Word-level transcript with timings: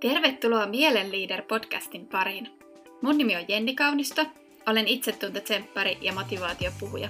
Tervetuloa 0.00 0.66
Mielenliider 0.66 1.42
podcastin 1.42 2.06
pariin. 2.06 2.48
Mun 3.02 3.18
nimi 3.18 3.36
on 3.36 3.44
Jenni 3.48 3.74
Kaunisto, 3.74 4.26
olen 4.66 4.88
itsetuntetsemppari 4.88 5.98
ja 6.00 6.12
motivaatiopuhuja. 6.12 7.08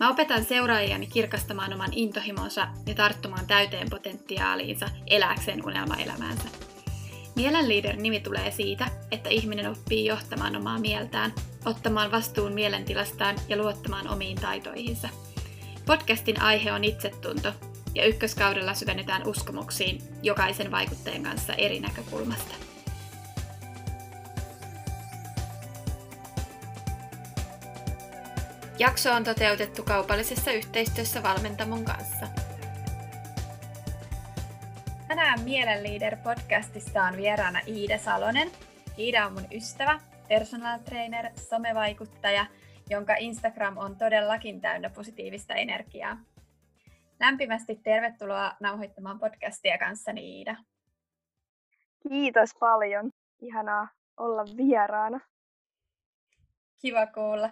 Mä 0.00 0.10
opetan 0.10 0.44
seuraajiani 0.44 1.06
kirkastamaan 1.06 1.72
oman 1.72 1.92
intohimonsa 1.92 2.68
ja 2.86 2.94
tarttumaan 2.94 3.46
täyteen 3.46 3.90
potentiaaliinsa 3.90 4.88
elääkseen 5.06 5.66
unelmaelämäänsä. 5.66 6.48
Mielenliider-nimi 7.36 8.20
tulee 8.20 8.50
siitä, 8.50 8.88
että 9.10 9.30
ihminen 9.30 9.70
oppii 9.70 10.06
johtamaan 10.06 10.56
omaa 10.56 10.78
mieltään, 10.78 11.32
ottamaan 11.64 12.10
vastuun 12.10 12.52
mielentilastaan 12.52 13.36
ja 13.48 13.56
luottamaan 13.56 14.08
omiin 14.08 14.36
taitoihinsa. 14.36 15.08
Podcastin 15.86 16.42
aihe 16.42 16.72
on 16.72 16.84
itsetunto 16.84 17.52
ja 17.94 18.06
ykköskaudella 18.06 18.74
syvennytään 18.74 19.26
uskomuksiin 19.26 20.02
jokaisen 20.22 20.70
vaikuttajan 20.70 21.22
kanssa 21.22 21.54
eri 21.54 21.80
näkökulmasta. 21.80 22.54
Jakso 28.78 29.12
on 29.12 29.24
toteutettu 29.24 29.82
kaupallisessa 29.82 30.52
yhteistyössä 30.52 31.22
Valmentamon 31.22 31.84
kanssa. 31.84 32.26
Tänään 35.08 35.40
Mielenliider 35.40 36.16
podcastissa 36.16 37.02
on 37.02 37.16
vieraana 37.16 37.60
Iida 37.66 37.98
Salonen. 37.98 38.50
Iida 38.98 39.26
on 39.26 39.32
mun 39.32 39.46
ystävä, 39.52 40.00
personal 40.28 40.78
trainer, 40.78 41.30
somevaikuttaja, 41.36 42.46
jonka 42.90 43.14
Instagram 43.18 43.76
on 43.76 43.96
todellakin 43.96 44.60
täynnä 44.60 44.90
positiivista 44.90 45.54
energiaa. 45.54 46.18
Lämpimästi 47.22 47.80
tervetuloa 47.84 48.52
nauhoittamaan 48.60 49.18
podcastia 49.20 49.78
kanssani 49.78 50.38
Iida. 50.38 50.56
Kiitos 52.08 52.50
paljon. 52.60 53.10
Ihanaa 53.42 53.88
olla 54.16 54.44
vieraana. 54.56 55.20
Kiva 56.80 57.06
kuulla. 57.06 57.50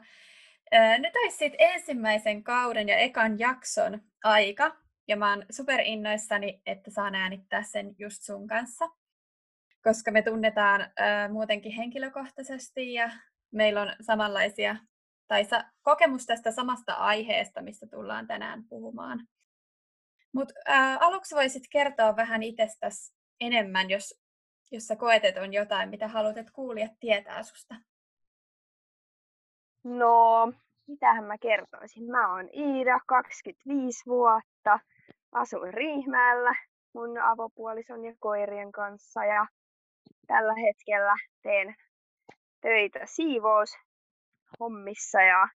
Nyt 0.99 1.17
olisi 1.17 1.37
sitten 1.37 1.61
ensimmäisen 1.61 2.45
kauden 2.45 2.89
ja 2.89 2.97
ekan 2.97 3.39
jakson 3.39 4.01
aika. 4.25 4.77
Ja 5.09 5.17
mä 5.17 5.31
oon 5.31 5.47
super 5.51 5.81
innoissani, 5.81 6.62
että 6.67 6.91
saan 6.91 7.15
äänittää 7.15 7.62
sen 7.62 7.95
just 7.99 8.23
sun 8.23 8.47
kanssa. 8.47 8.89
Koska 9.83 10.11
me 10.11 10.23
tunnetaan 10.23 10.81
äh, 10.81 11.31
muutenkin 11.31 11.73
henkilökohtaisesti 11.73 12.93
ja 12.93 13.11
meillä 13.51 13.83
on 13.83 13.93
samanlaisia, 14.01 14.77
tai 15.29 15.45
sa- 15.45 15.65
kokemus 15.83 16.27
tästä 16.27 16.51
samasta 16.51 16.95
aiheesta, 16.95 17.62
mistä 17.62 17.87
tullaan 17.87 18.27
tänään 18.27 18.65
puhumaan. 18.65 19.27
Mutta 20.33 20.55
aluksi 21.00 21.34
voisit 21.34 21.62
kertoa 21.73 22.17
vähän 22.17 22.42
itsestäsi 22.42 23.14
enemmän, 23.41 23.91
jos, 23.91 24.20
jos 24.70 24.87
sä 24.87 24.97
koet, 24.97 25.25
että 25.25 25.42
on 25.42 25.53
jotain, 25.53 25.91
mitä 25.91 26.09
haluat, 26.09 26.39
että 26.39 26.53
kuulijat 26.53 26.92
tietää 27.00 27.42
susta. 27.42 27.75
No, 29.84 30.53
mitähän 30.87 31.25
mä 31.25 31.39
kertoisin? 31.39 32.11
Mä 32.11 32.34
oon 32.34 32.48
Iida, 32.53 33.00
25 33.06 34.06
vuotta, 34.06 34.78
asun 35.33 35.75
Riihmäellä 35.75 36.55
mun 36.94 37.19
avopuolison 37.19 38.05
ja 38.05 38.15
koirien 38.19 38.72
kanssa 38.72 39.25
ja 39.25 39.47
tällä 40.27 40.55
hetkellä 40.55 41.15
teen 41.42 41.75
töitä 42.61 43.00
siivoushommissa 43.05 45.22
ja 45.22 45.48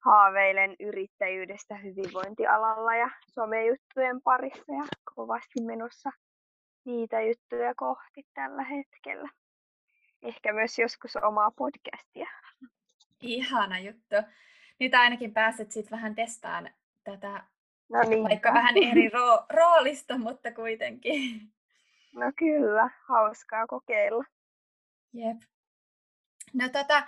haaveilen 0.00 0.76
yrittäjyydestä 0.80 1.74
hyvinvointialalla 1.74 2.94
ja 2.94 3.10
somejuttujen 3.26 4.22
parissa 4.22 4.72
ja 4.72 4.84
kovasti 5.14 5.62
menossa 5.62 6.10
niitä 6.84 7.20
juttuja 7.20 7.74
kohti 7.76 8.26
tällä 8.34 8.62
hetkellä. 8.62 9.28
Ehkä 10.22 10.52
myös 10.52 10.78
joskus 10.78 11.16
omaa 11.16 11.50
podcastia. 11.50 12.30
Ihana 13.20 13.78
juttu. 13.78 14.16
Nyt 14.80 14.94
ainakin 14.94 15.32
pääset 15.34 15.72
sitten 15.72 15.90
vähän 15.90 16.14
testaan 16.14 16.70
tätä, 17.04 17.42
no 17.88 18.02
niin. 18.02 18.24
vaikka 18.24 18.54
vähän 18.54 18.76
eri 18.76 19.08
ro- 19.08 19.46
roolista, 19.50 20.18
mutta 20.18 20.52
kuitenkin. 20.52 21.40
No 22.12 22.32
kyllä, 22.36 22.90
hauskaa 23.04 23.66
kokeilla. 23.66 24.24
Jep. 25.12 25.36
No 26.54 26.68
tota, 26.68 27.02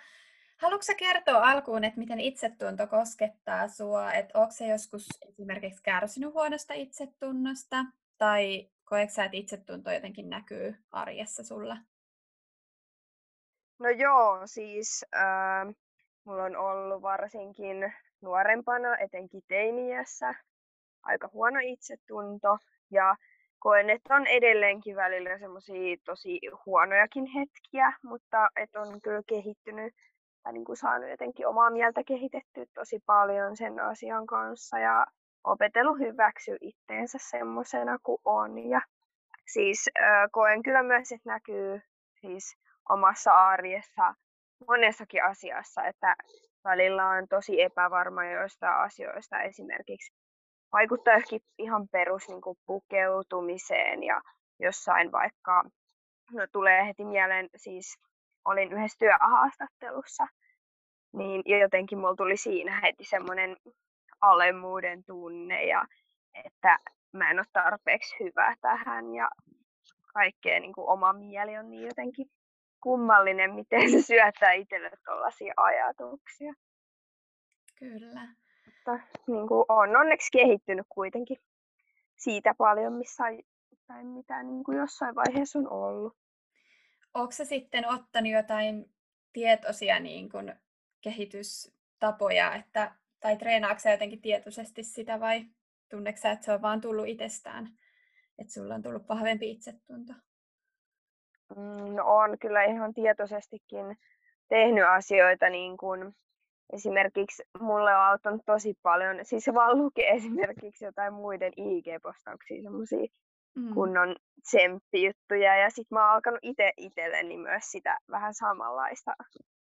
Haluatko 0.62 0.83
sä 0.83 0.95
kertoa 0.95 1.50
alkuun, 1.50 1.84
että 1.84 2.00
miten 2.00 2.21
itsetunto 2.21 2.87
koskettaa 2.87 3.69
sua? 3.69 4.12
Että 4.12 4.39
onko 4.39 4.53
se 4.53 4.67
joskus 4.67 5.09
esimerkiksi 5.28 5.83
kärsinyt 5.83 6.34
huonosta 6.34 6.75
itsetunnosta? 6.75 7.77
Tai 8.19 8.69
koetko 8.84 9.15
sä, 9.15 9.25
että 9.25 9.37
itsetunto 9.37 9.91
jotenkin 9.91 10.31
näkyy 10.31 10.75
arjessa 10.91 11.45
sulla? 11.45 11.77
No 13.78 13.89
joo, 13.89 14.41
siis 14.45 15.05
äh, 15.17 15.75
mulla 16.25 16.45
on 16.45 16.56
ollut 16.56 17.03
varsinkin 17.03 17.93
nuorempana, 18.21 18.97
etenkin 18.99 19.43
teiniässä, 19.49 20.34
aika 21.03 21.31
huono 21.33 21.59
itsetunto. 21.62 22.59
Ja 22.91 23.17
koen, 23.59 23.91
että 23.91 24.15
on 24.15 24.27
edelleenkin 24.27 24.97
välillä 24.97 25.39
semmoisia 25.39 25.97
tosi 26.05 26.41
huonojakin 26.67 27.27
hetkiä, 27.27 27.93
mutta 28.03 28.49
että 28.56 28.81
on 28.81 29.00
kyllä 29.00 29.23
kehittynyt 29.27 29.94
tai 30.43 30.53
niin 30.53 30.65
kuin 30.65 30.77
saanut 30.77 31.11
jotenkin 31.11 31.47
omaa 31.47 31.71
mieltä 31.71 32.05
kehitettyä 32.05 32.65
tosi 32.75 33.01
paljon 33.07 33.57
sen 33.57 33.81
asian 33.81 34.27
kanssa 34.27 34.79
ja 34.79 35.07
opetellut 35.45 35.99
hyväksyä 35.99 36.57
itteensä 36.61 37.19
semmoisena 37.31 37.99
kuin 38.03 38.19
on. 38.25 38.59
Ja 38.59 38.81
siis 39.47 39.91
äh, 39.99 40.29
koen 40.33 40.63
kyllä 40.63 40.83
myös, 40.83 41.13
että 41.13 41.31
näkyy 41.31 41.81
siis 42.21 42.57
omassa 42.91 43.33
arjessa 43.33 44.15
monessakin 44.69 45.25
asiassa, 45.25 45.85
että 45.85 46.17
välillä 46.65 47.09
on 47.09 47.29
tosi 47.29 47.63
epävarma 47.63 48.25
joista 48.25 48.83
asioista 48.83 49.41
esimerkiksi 49.41 50.13
vaikuttaa 50.73 51.15
ehkä 51.15 51.39
ihan 51.59 51.89
perus 51.89 52.29
niin 52.29 52.41
kuin 52.41 52.59
pukeutumiseen 52.67 54.03
ja 54.03 54.23
jossain 54.61 55.13
vaikka, 55.13 55.65
no 56.33 56.47
tulee 56.53 56.87
heti 56.87 57.05
mieleen 57.05 57.49
siis 57.57 57.99
olin 58.45 58.73
yhdessä 58.73 58.99
työhaastattelussa, 58.99 60.27
niin 61.13 61.43
jotenkin 61.61 61.99
mulla 61.99 62.17
tuli 62.17 62.37
siinä 62.37 62.81
heti 62.81 63.05
semmoinen 63.05 63.57
alemmuuden 64.21 65.05
tunne 65.05 65.65
ja 65.65 65.85
että 66.45 66.79
mä 67.13 67.31
en 67.31 67.39
ole 67.39 67.47
tarpeeksi 67.53 68.17
hyvä 68.21 68.57
tähän 68.61 69.15
ja 69.15 69.31
kaikkea 70.15 70.61
niin 70.61 70.73
kuin 70.73 70.89
oma 70.89 71.13
mieli 71.13 71.59
on 71.59 71.71
niin 71.71 71.85
jotenkin 71.85 72.27
kummallinen, 72.81 73.55
miten 73.55 73.91
se 73.91 74.03
syöttää 74.03 74.53
itselle 74.53 74.91
tällaisia 75.05 75.55
ajatuksia. 75.57 76.53
Kyllä. 77.79 78.29
Mutta 78.67 79.05
niin 79.27 79.49
kuin 79.49 79.65
on 79.69 79.97
onneksi 79.97 80.29
kehittynyt 80.33 80.87
kuitenkin 80.89 81.37
siitä 82.17 82.55
paljon, 82.59 82.93
missä 82.93 83.25
tai 83.87 84.05
mitä 84.05 84.43
niin 84.43 84.65
kuin 84.65 84.79
jossain 84.79 85.15
vaiheessa 85.15 85.59
on 85.59 85.73
ollut. 85.73 86.17
Onko 87.15 87.33
se 87.33 87.45
sitten 87.45 87.89
ottanut 87.89 88.33
jotain 88.33 88.93
tietoisia 89.33 90.00
niin 90.00 90.31
kuin 90.31 90.55
kehitystapoja, 91.00 92.55
että, 92.55 92.95
tai 93.21 93.37
treenaatko 93.37 93.89
jotenkin 93.89 94.21
tietoisesti 94.21 94.83
sitä 94.83 95.21
vai 95.21 95.45
tunneeko 95.91 96.19
että 96.33 96.45
se 96.45 96.53
on 96.53 96.62
vaan 96.62 96.81
tullut 96.81 97.09
itsestään, 97.09 97.69
että 98.39 98.53
sulla 98.53 98.75
on 98.75 98.83
tullut 98.83 99.09
vahvempi 99.09 99.50
itsetunto? 99.50 100.12
Mm, 101.56 101.95
no 101.95 102.05
on 102.05 102.39
kyllä 102.39 102.65
ihan 102.65 102.95
tietoisestikin 102.95 103.97
tehnyt 104.49 104.84
asioita 104.84 105.50
niin 105.50 105.77
kuin 105.77 106.15
esimerkiksi 106.73 107.43
mulle 107.61 107.97
on 107.97 108.03
auttanut 108.03 108.43
tosi 108.47 108.75
paljon, 108.83 109.19
siis 109.23 109.47
vaan 109.55 109.79
lukee 109.79 110.11
esimerkiksi 110.11 110.84
jotain 110.84 111.15
muiden 111.15 111.53
IG-postauksia, 111.56 112.62
semmoisia 112.62 113.06
mm. 113.55 113.75
kunnon 113.75 114.17
tsemppijuttuja. 114.43 115.57
Ja 115.57 115.71
sitten 115.71 115.97
mä 115.97 116.05
oon 116.05 116.15
alkanut 116.15 116.41
itse 116.43 116.73
itselleni 116.77 117.38
myös 117.38 117.65
sitä 117.71 117.99
vähän 118.11 118.35
samanlaista 118.35 119.15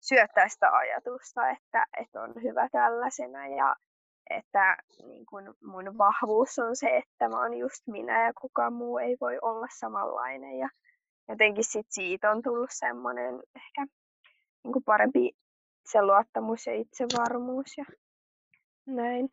syöttää 0.01 0.49
sitä 0.49 0.71
ajatusta, 0.71 1.49
että, 1.49 1.85
että 2.01 2.21
on 2.21 2.33
hyvä 2.43 2.69
tällaisena 2.71 3.47
ja 3.47 3.75
että 4.29 4.77
niin 5.03 5.25
kun 5.25 5.55
mun 5.63 5.97
vahvuus 5.97 6.59
on 6.59 6.75
se, 6.75 6.97
että 6.97 7.29
mä 7.29 7.41
oon 7.41 7.57
just 7.57 7.87
minä 7.87 8.25
ja 8.25 8.33
kukaan 8.41 8.73
muu 8.73 8.97
ei 8.97 9.17
voi 9.21 9.37
olla 9.41 9.67
samanlainen. 9.79 10.57
Ja 10.57 10.69
jotenkin 11.29 11.63
sit 11.63 11.87
siitä 11.89 12.31
on 12.31 12.41
tullut 12.41 12.69
semmoinen 12.73 13.35
ehkä 13.55 13.85
niin 14.63 14.83
parempi 14.85 15.31
se 15.85 16.01
luottamus 16.01 16.65
ja 16.67 16.73
itsevarmuus 16.75 17.77
ja 17.77 17.85
näin. 18.85 19.29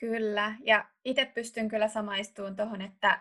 Kyllä, 0.00 0.54
ja 0.64 0.84
itse 1.04 1.24
pystyn 1.24 1.68
kyllä 1.68 1.88
samaistumaan 1.88 2.56
tuohon, 2.56 2.82
että, 2.82 3.20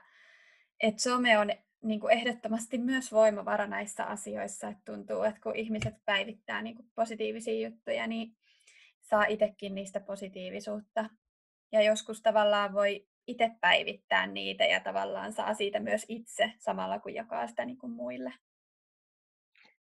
että 0.84 1.02
some 1.02 1.38
on 1.38 1.50
niin 1.82 2.00
kuin 2.00 2.14
ehdottomasti 2.14 2.78
myös 2.78 3.12
voimavara 3.12 3.68
näissä 3.68 4.06
asioissa, 4.06 4.68
että 4.68 4.82
tuntuu, 4.86 5.24
että 5.24 5.42
kun 5.42 5.56
ihmiset 5.56 5.96
päivittää 6.06 6.62
niin 6.62 6.76
kuin 6.76 6.90
positiivisia 6.96 7.68
juttuja, 7.68 8.08
niin 8.08 8.36
saa 9.02 9.26
itsekin 9.26 9.76
niistä 9.76 10.00
positiivisuutta. 10.00 11.10
Ja 11.72 11.82
joskus 11.82 12.22
tavallaan 12.22 12.74
voi 12.74 13.08
itse 13.28 13.52
päivittää 13.62 14.28
niitä 14.28 14.66
ja 14.66 14.80
tavallaan 14.80 15.34
saa 15.34 15.54
siitä 15.54 15.80
myös 15.80 16.06
itse 16.08 16.54
samalla 16.58 17.00
kun 17.00 17.14
jakaa 17.14 17.48
sitä 17.48 17.66
niin 17.66 17.78
kuin 17.78 17.92
muille. 17.92 18.34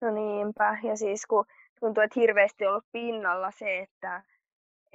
No 0.01 0.11
niinpä. 0.11 0.79
Ja 0.83 0.97
siis 0.97 1.27
kun 1.27 1.45
tuntuu, 1.81 2.03
että 2.03 2.21
hirveästi 2.21 2.67
on 2.67 2.71
ollut 2.71 2.93
pinnalla 2.93 3.51
se, 3.51 3.79
että, 3.79 4.23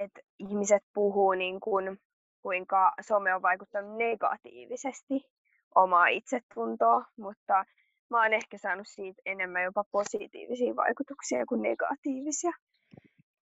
että 0.00 0.20
ihmiset 0.38 0.82
puhuu 0.94 1.32
niin 1.32 1.60
kuin, 1.60 1.98
kuinka 2.42 2.92
some 3.00 3.34
on 3.34 3.42
vaikuttanut 3.42 3.96
negatiivisesti 3.96 5.26
omaa 5.74 6.06
itsetuntoa, 6.06 7.04
mutta 7.16 7.64
mä 8.10 8.22
oon 8.22 8.32
ehkä 8.32 8.58
saanut 8.58 8.86
siitä 8.88 9.22
enemmän 9.26 9.62
jopa 9.62 9.84
positiivisia 9.92 10.76
vaikutuksia 10.76 11.46
kuin 11.46 11.62
negatiivisia. 11.62 12.52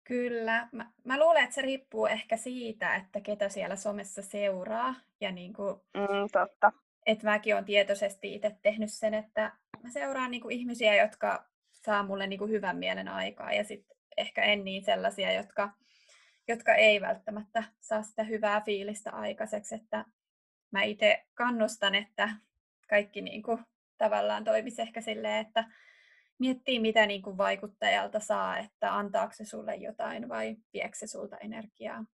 Kyllä. 0.03 0.67
Mä, 0.71 0.91
mä 1.03 1.19
luulen, 1.19 1.43
että 1.43 1.55
se 1.55 1.61
riippuu 1.61 2.05
ehkä 2.05 2.37
siitä, 2.37 2.95
että 2.95 3.21
ketä 3.21 3.49
siellä 3.49 3.75
somessa 3.75 4.21
seuraa. 4.21 4.95
Ja 5.21 5.31
niin 5.31 5.53
kuin, 5.53 5.75
mm, 5.93 6.27
totta. 6.31 6.71
Että 7.05 7.25
mäkin 7.25 7.53
olen 7.53 7.65
tietoisesti 7.65 8.35
itse 8.35 8.57
tehnyt 8.61 8.93
sen, 8.93 9.13
että 9.13 9.51
mä 9.83 9.89
seuraan 9.89 10.31
niin 10.31 10.41
kuin 10.41 10.55
ihmisiä, 10.55 10.95
jotka 10.95 11.45
saa 11.71 12.03
mulle 12.03 12.27
niin 12.27 12.39
kuin 12.39 12.51
hyvän 12.51 12.77
mielen 12.77 13.07
aikaa. 13.07 13.53
Ja 13.53 13.63
sitten 13.63 13.97
ehkä 14.17 14.43
en 14.43 14.63
niin 14.63 14.83
sellaisia, 14.83 15.33
jotka, 15.33 15.69
jotka 16.47 16.75
ei 16.75 17.01
välttämättä 17.01 17.63
saa 17.81 18.03
sitä 18.03 18.23
hyvää 18.23 18.61
fiilistä 18.61 19.11
aikaiseksi. 19.11 19.75
Että 19.75 20.05
mä 20.71 20.83
itse 20.83 21.25
kannustan, 21.33 21.95
että 21.95 22.29
kaikki 22.89 23.21
niin 23.21 23.43
kuin 23.43 23.59
tavallaan 23.97 24.43
toimisi 24.43 24.81
ehkä 24.81 25.01
silleen, 25.01 25.47
että 25.47 25.63
miettii, 26.39 26.79
mitä 26.79 27.05
niin 27.05 27.21
kuin 27.21 27.37
vaikuttajalta 27.37 28.19
saa, 28.19 28.57
että 28.57 28.95
antaako 28.95 29.33
se 29.33 29.45
sulle 29.45 29.75
jotain 29.75 30.29
vai 30.29 30.55
viekö 30.73 30.95
se 30.95 31.07
sulta 31.07 31.37
energiaa. 31.37 32.05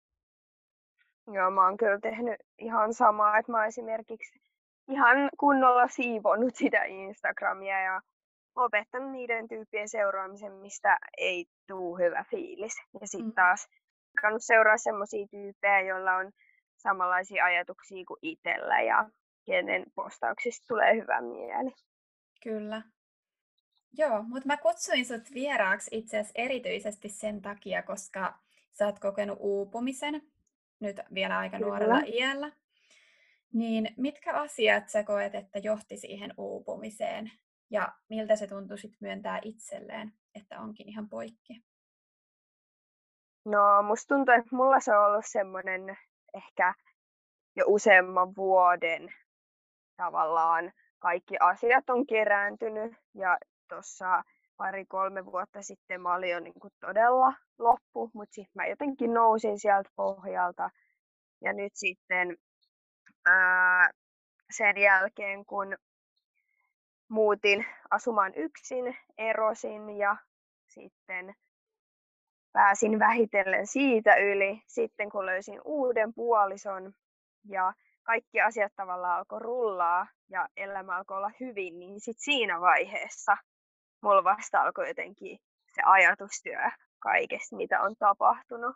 Joo, 1.34 1.52
mä 1.52 1.66
oon 1.66 1.78
kyllä 1.78 2.00
tehnyt 2.00 2.36
ihan 2.58 2.94
samaa, 2.94 3.38
että 3.38 3.52
mä 3.52 3.66
esimerkiksi 3.66 4.40
ihan 4.90 5.30
kunnolla 5.40 5.88
siivonnut 5.88 6.56
sitä 6.56 6.84
Instagramia 6.84 7.82
ja 7.82 8.02
lopettanut 8.56 9.12
niiden 9.12 9.48
tyyppien 9.48 9.90
seuraamisen, 9.90 10.54
mistä 10.54 10.98
ei 11.18 11.46
tuu 11.68 11.98
hyvä 11.98 12.26
fiilis. 12.30 12.74
Ja 13.02 13.08
sitten 13.08 13.30
mm. 13.30 13.34
taas 13.34 13.68
alkanut 14.20 14.44
seuraa 14.44 14.78
semmoisia 14.78 15.28
tyyppejä, 15.28 15.82
joilla 15.82 16.16
on 16.16 16.32
samanlaisia 16.78 17.46
ajatuksia 17.46 18.06
kuin 18.08 18.20
itsellä 18.22 18.82
ja 18.82 19.10
kenen 19.46 19.86
postauksista 19.96 20.66
tulee 20.68 20.96
hyvä 20.96 21.22
mieli. 21.22 21.72
Kyllä. 22.44 22.82
Joo, 23.98 24.24
mutta 24.24 24.48
mä 24.48 24.58
kutsuin 24.58 25.06
sut 25.06 25.34
vieraaksi 25.34 25.98
itse 25.98 26.18
asiassa 26.18 26.42
erityisesti 26.42 27.10
sen 27.10 27.42
takia, 27.42 27.84
koska 27.84 28.40
sä 28.72 28.86
oot 28.86 29.00
kokenut 29.00 29.38
uupumisen 29.42 30.22
nyt 30.80 31.00
vielä 31.14 31.38
aika 31.38 31.58
Kyllä. 31.58 31.70
nuorella 31.70 32.02
iällä. 32.08 32.52
Niin 33.54 33.94
mitkä 33.98 34.34
asiat 34.34 34.90
sä 34.90 35.04
koet, 35.04 35.36
että 35.36 35.60
johti 35.60 35.98
siihen 35.98 36.34
uupumiseen 36.38 37.32
ja 37.70 37.94
miltä 38.10 38.36
se 38.36 38.48
tuntui 38.48 38.78
sit 38.78 38.98
myöntää 39.00 39.40
itselleen, 39.44 40.14
että 40.36 40.60
onkin 40.60 40.90
ihan 40.90 41.10
poikki? 41.10 41.69
No 43.46 43.84
musta 43.84 44.16
tuntuu, 44.16 44.34
että 44.34 44.56
mulla 44.56 44.80
se 44.80 44.98
on 44.98 45.06
ollut 45.06 45.26
semmoinen 45.28 45.98
ehkä 46.34 46.74
jo 47.56 47.66
useamman 47.68 48.36
vuoden 48.36 49.14
tavallaan 49.98 50.72
kaikki 51.00 51.36
asiat 51.40 51.90
on 51.90 52.08
kerääntynyt 52.08 52.94
ja 53.16 53.38
tuossa 53.70 54.24
pari-kolme 54.58 55.26
vuotta 55.26 55.62
sitten 55.62 56.02
mä 56.02 56.16
olin 56.16 56.30
jo 56.30 56.40
niin 56.40 56.60
kuin 56.60 56.74
todella 56.80 57.34
loppu, 57.60 58.12
mutta 58.14 58.34
sitten 58.34 58.52
mä 58.56 58.68
jotenkin 58.68 59.14
nousin 59.14 59.60
sieltä 59.60 59.90
pohjalta. 59.96 60.70
Ja 61.42 61.54
nyt 61.54 61.72
sitten 61.76 62.38
ää, 63.26 63.90
sen 64.52 64.78
jälkeen, 64.78 65.46
kun 65.46 65.78
muutin 67.10 67.66
asumaan 67.92 68.34
yksin, 68.36 68.98
erosin 69.18 69.90
ja 69.90 70.18
sitten 70.68 71.36
pääsin 72.54 73.00
vähitellen 73.00 73.68
siitä 73.68 74.16
yli. 74.16 74.62
Sitten 74.68 75.10
kun 75.10 75.26
löysin 75.26 75.62
uuden 75.66 76.14
puolison 76.14 76.94
ja 77.50 77.74
kaikki 78.04 78.42
asiat 78.42 78.74
tavallaan 78.76 79.18
alkoi 79.18 79.40
rullaa 79.40 80.08
ja 80.30 80.48
elämä 80.58 80.98
alkoi 80.98 81.18
olla 81.18 81.32
hyvin, 81.40 81.80
niin 81.80 82.00
sitten 82.00 82.24
siinä 82.24 82.62
vaiheessa 82.62 83.38
mulla 84.02 84.24
vasta 84.24 84.62
alkoi 84.62 84.88
jotenkin 84.88 85.40
se 85.76 85.82
ajatustyö 85.86 86.70
kaikesta, 87.00 87.56
mitä 87.56 87.82
on 87.82 87.96
tapahtunut. 88.00 88.76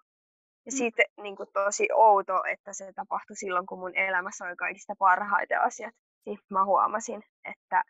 Ja 0.66 0.72
mm. 0.72 0.78
sitten 0.78 1.06
niin 1.22 1.36
kuin, 1.36 1.50
tosi 1.54 1.88
outo, 1.94 2.44
että 2.52 2.74
se 2.74 2.94
tapahtui 2.94 3.36
silloin, 3.36 3.66
kun 3.66 3.80
mun 3.80 3.96
elämässä 3.96 4.46
oli 4.46 4.56
kaikista 4.56 4.94
parhaita 5.00 5.60
asiat. 5.60 5.94
Sitten 6.16 6.46
mä 6.50 6.66
huomasin, 6.66 7.24
että, 7.46 7.84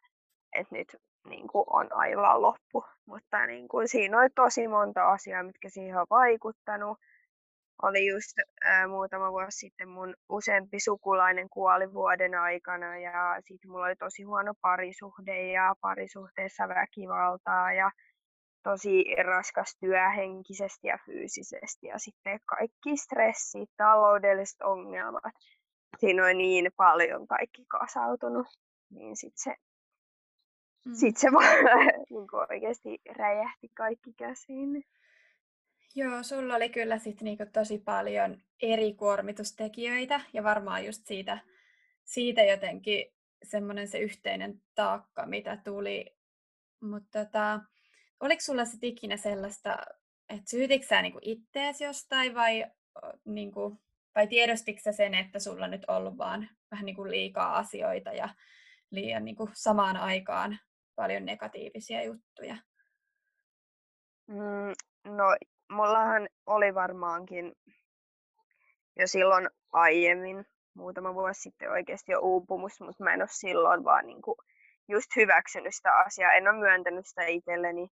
että 0.54 0.76
nyt 0.76 0.96
niin 1.30 1.48
kuin, 1.48 1.66
on 1.68 1.88
aivan 1.92 2.42
loppu. 2.42 2.86
Mutta 3.06 3.46
niin 3.46 3.68
kuin, 3.68 3.88
siinä 3.88 4.20
oli 4.20 4.30
tosi 4.36 4.68
monta 4.68 5.12
asiaa, 5.12 5.44
mitkä 5.44 5.70
siihen 5.70 5.98
on 5.98 6.08
vaikuttanut 6.10 6.98
oli 7.82 8.08
just 8.08 8.34
ää, 8.64 8.88
muutama 8.88 9.32
vuosi 9.32 9.58
sitten 9.58 9.90
mun 9.90 10.16
useampi 10.30 10.80
sukulainen 10.80 11.50
kuoli 11.50 11.94
vuoden 11.94 12.36
aikana 12.36 12.98
ja 12.98 13.38
sitten 13.48 13.72
mulla 13.72 13.86
oli 13.86 13.96
tosi 13.96 14.24
huono 14.24 14.54
parisuhde 14.62 15.52
ja 15.52 15.76
parisuhteessa 15.82 16.68
väkivaltaa 16.68 17.74
ja 17.74 17.92
tosi 18.64 19.06
raskas 19.24 19.78
työ 19.80 20.10
henkisesti 20.10 20.88
ja 20.88 20.98
fyysisesti 21.06 21.88
ja 21.88 22.00
sitten 22.00 22.40
kaikki 22.46 22.98
stressit, 22.98 23.70
taloudelliset 23.78 24.62
ongelmat. 24.62 25.34
Siinä 26.00 26.26
on 26.26 26.38
niin 26.38 26.72
paljon 26.78 27.28
kaikki 27.28 27.66
kasautunut, 27.68 28.48
niin 28.90 29.16
sitten 29.16 29.44
se, 29.44 29.56
mm. 30.86 30.96
sit 30.96 31.18
se 31.18 31.32
vaan 31.32 31.66
niin 32.10 32.36
oikeasti 32.50 33.02
räjähti 33.16 33.70
kaikki 33.74 34.14
käsiin. 34.14 34.86
Joo, 35.96 36.24
sulla 36.24 36.56
oli 36.56 36.70
kyllä 36.70 37.00
sit 37.00 37.22
niinku 37.22 37.44
tosi 37.54 37.78
paljon 37.78 38.42
eri 38.62 38.94
kuormitustekijöitä 38.94 40.22
ja 40.34 40.44
varmaan 40.44 40.86
just 40.86 41.06
siitä, 41.06 41.38
siitä 42.04 42.44
jotenkin 42.44 43.06
semmoinen 43.44 43.88
se 43.88 44.00
yhteinen 44.00 44.62
taakka, 44.76 45.26
mitä 45.26 45.58
tuli. 45.64 46.16
Mutta 46.82 47.26
tota, 47.26 47.60
oliko 48.20 48.42
sulla 48.42 48.66
sitten 48.66 48.90
ikinä 48.90 49.18
sellaista, 49.18 49.78
että 50.30 50.50
syytitkö 50.50 50.88
sä 50.88 51.02
niinku 51.02 51.20
itteesi 51.22 51.84
jostain 51.84 52.36
vai, 52.36 52.66
niinku, 53.26 53.82
vai 54.16 54.28
tiedostitko 54.28 54.92
sen, 54.92 55.14
että 55.14 55.40
sulla 55.40 55.66
on 55.66 55.72
nyt 55.72 55.86
ollut 55.88 56.18
vaan 56.18 56.50
vähän 56.72 56.86
niinku 56.86 57.08
liikaa 57.08 57.58
asioita 57.58 58.12
ja 58.12 58.30
liian 58.92 59.26
niinku 59.26 59.50
samaan 59.54 59.98
aikaan 59.98 60.60
paljon 60.96 61.26
negatiivisia 61.26 62.04
juttuja? 62.04 62.56
Mm, 64.28 64.74
no 65.06 65.26
mullahan 65.72 66.30
oli 66.46 66.76
varmaankin 66.76 67.54
jo 69.00 69.08
silloin 69.08 69.50
aiemmin, 69.72 70.46
muutama 70.76 71.14
vuosi 71.14 71.42
sitten 71.42 71.72
oikeasti 71.72 72.12
jo 72.12 72.20
uupumus, 72.20 72.82
mutta 72.82 73.04
mä 73.04 73.14
en 73.14 73.22
ole 73.22 73.30
silloin 73.32 73.84
vaan 73.84 74.06
niin 74.06 74.22
kuin 74.22 74.36
just 74.90 75.16
hyväksynyt 75.16 75.76
sitä 75.76 75.98
asiaa, 75.98 76.34
en 76.34 76.48
ole 76.48 76.60
myöntänyt 76.60 77.08
sitä 77.08 77.26
itselleni, 77.26 77.88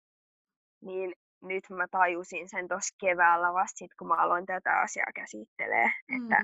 niin 0.82 1.14
nyt 1.42 1.64
mä 1.70 1.88
tajusin 1.92 2.50
sen 2.50 2.68
tuossa 2.68 2.96
keväällä 3.00 3.54
vasta 3.54 3.78
sit, 3.78 3.92
kun 4.00 4.08
mä 4.08 4.16
aloin 4.16 4.46
tätä 4.46 4.80
asiaa 4.80 5.12
käsittelee, 5.16 5.92
mm. 6.08 6.16
että 6.16 6.44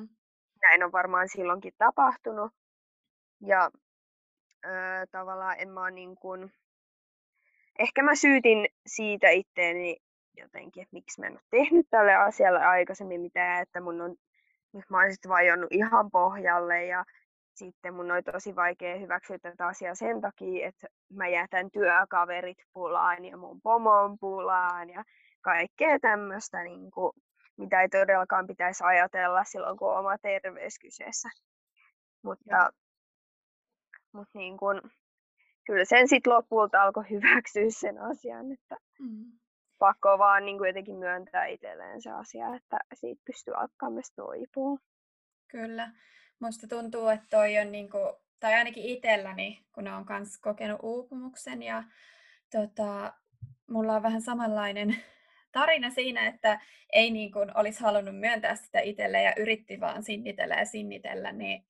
näin 0.62 0.84
on 0.84 0.92
varmaan 0.92 1.30
silloinkin 1.30 1.74
tapahtunut. 1.78 2.52
Ja 3.42 3.72
ö, 4.66 4.70
tavallaan 5.12 5.56
en 5.60 5.70
mä 5.70 5.92
niin 5.92 6.16
kuin, 6.16 6.52
ehkä 7.80 8.04
mä 8.04 8.16
syytin 8.16 8.68
siitä 8.88 9.30
itteeni 9.30 9.98
jotenkin, 10.38 10.84
että 10.84 10.94
miksi 10.94 11.22
mä 11.22 11.28
en 11.28 11.34
ole 11.34 11.42
tehnyt 11.50 11.88
tälle 11.90 12.16
asialle 12.16 12.66
aikaisemmin 12.66 13.22
mitään, 13.22 13.62
että 13.62 13.82
mun 13.82 14.02
on, 14.02 14.16
mä 14.90 14.98
oon 14.98 15.12
sitten 15.12 15.30
vajonnut 15.30 15.72
ihan 15.72 16.12
pohjalle 16.12 16.86
ja 16.86 17.06
sitten 17.54 17.94
mun 17.94 18.12
oli 18.12 18.24
tosi 18.24 18.56
vaikea 18.56 18.98
hyväksyä 18.98 19.38
tätä 19.40 19.68
asiaa 19.68 19.96
sen 19.96 20.22
takia, 20.22 20.68
että 20.68 20.88
mä 21.10 21.28
jätän 21.28 21.72
työkaverit 21.72 22.58
pulaan 22.74 23.26
ja 23.26 23.38
mun 23.38 23.62
pomon 23.62 24.18
pulaan 24.20 24.90
ja 24.90 25.04
kaikkea 25.42 26.00
tämmöistä, 26.00 26.64
niin 26.64 26.92
kuin, 26.92 27.12
mitä 27.58 27.82
ei 27.82 27.90
todellakaan 27.90 28.48
pitäisi 28.48 28.84
ajatella 28.84 29.44
silloin, 29.44 29.78
kun 29.78 29.92
on 29.92 30.00
oma 30.00 30.18
terveys 30.18 30.80
kyseessä. 30.80 31.30
Mutta, 32.24 32.70
mutta 34.18 34.40
niin 34.40 34.58
kuin, 34.58 34.82
kyllä 35.66 35.86
sen 35.86 36.08
sitten 36.08 36.34
lopulta 36.34 36.84
alkoi 36.84 37.10
hyväksyä 37.16 37.70
sen 37.70 38.02
asian, 38.02 38.52
että 38.52 38.76
mm 39.00 39.32
pakko 39.80 40.18
vaan 40.18 40.46
niin 40.46 40.58
kuin 40.58 40.68
jotenkin 40.68 40.96
myöntää 40.96 41.46
itselleen 41.46 42.02
se 42.02 42.12
asia, 42.12 42.56
että 42.56 42.80
siitä 42.94 43.22
pystyy 43.26 43.54
alkaa 43.54 43.90
myös 43.90 44.12
toipua. 44.16 44.78
Kyllä. 45.48 45.92
Musta 46.40 46.68
tuntuu, 46.68 47.08
että 47.08 47.26
toi 47.30 47.58
on 47.58 47.72
niin 47.72 47.90
kuin, 47.90 48.14
tai 48.40 48.54
ainakin 48.54 48.84
itselläni, 48.84 49.66
kun 49.76 49.88
on 49.88 50.06
myös 50.10 50.38
kokenut 50.42 50.80
uupumuksen 50.84 51.64
ja 51.64 51.84
tota, 52.52 53.14
mulla 53.70 53.96
on 53.96 54.04
vähän 54.04 54.22
samanlainen 54.22 54.96
tarina 55.52 55.90
siinä, 55.90 56.28
että 56.28 56.60
ei 56.94 57.12
niin 57.12 57.32
kuin 57.32 57.58
olisi 57.58 57.82
halunnut 57.82 58.20
myöntää 58.20 58.56
sitä 58.56 58.80
itselle 58.80 59.22
ja 59.22 59.34
yritti 59.38 59.80
vaan 59.80 60.04
sinnitellä 60.04 60.56
ja 60.56 60.66
sinnitellä, 60.66 61.32
niin 61.32 61.66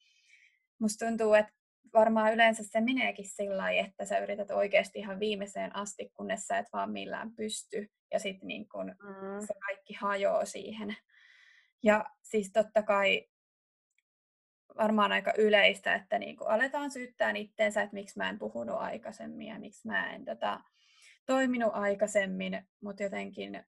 musta 0.79 1.05
tuntuu, 1.05 1.33
että 1.33 1.53
varmaan 1.99 2.33
yleensä 2.33 2.63
se 2.63 2.81
meneekin 2.81 3.27
sillä 3.27 3.57
lailla, 3.57 3.87
että 3.87 4.05
sä 4.05 4.17
yrität 4.17 4.51
oikeasti 4.51 4.99
ihan 4.99 5.19
viimeiseen 5.19 5.75
asti, 5.75 6.09
kunnes 6.13 6.47
sä 6.47 6.57
et 6.57 6.67
vaan 6.73 6.91
millään 6.91 7.31
pysty. 7.35 7.87
Ja 8.11 8.19
sitten 8.19 8.47
niin 8.47 8.69
kun 8.69 8.85
mm. 8.85 9.47
se 9.47 9.53
kaikki 9.59 9.93
hajoaa 9.93 10.45
siihen. 10.45 10.95
Ja 11.83 12.05
siis 12.23 12.51
totta 12.53 12.83
kai 12.83 13.27
varmaan 14.77 15.11
aika 15.11 15.33
yleistä, 15.37 15.95
että 15.95 16.19
niin 16.19 16.37
kun 16.37 16.49
aletaan 16.49 16.91
syyttää 16.91 17.31
itteensä, 17.35 17.81
että 17.81 17.93
miksi 17.93 18.17
mä 18.17 18.29
en 18.29 18.39
puhunut 18.39 18.75
aikaisemmin 18.79 19.47
ja 19.47 19.59
miksi 19.59 19.87
mä 19.87 20.13
en 20.13 20.25
tota, 20.25 20.59
toiminut 21.25 21.71
aikaisemmin, 21.73 22.67
mutta 22.81 23.03
jotenkin 23.03 23.65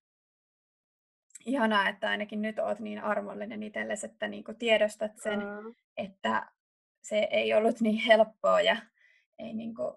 ihanaa, 1.45 1.89
että 1.89 2.09
ainakin 2.09 2.41
nyt 2.41 2.59
oot 2.59 2.79
niin 2.79 3.03
armollinen 3.03 3.63
itsellesi, 3.63 4.05
että 4.05 4.27
niin 4.27 4.43
tiedostat 4.59 5.11
sen, 5.23 5.39
mm. 5.39 5.75
että 5.97 6.49
se 7.09 7.27
ei 7.31 7.53
ollut 7.53 7.81
niin 7.81 8.03
helppoa 8.07 8.61
ja 8.61 8.75
ei, 9.39 9.53
niin 9.53 9.75
kuin, 9.75 9.93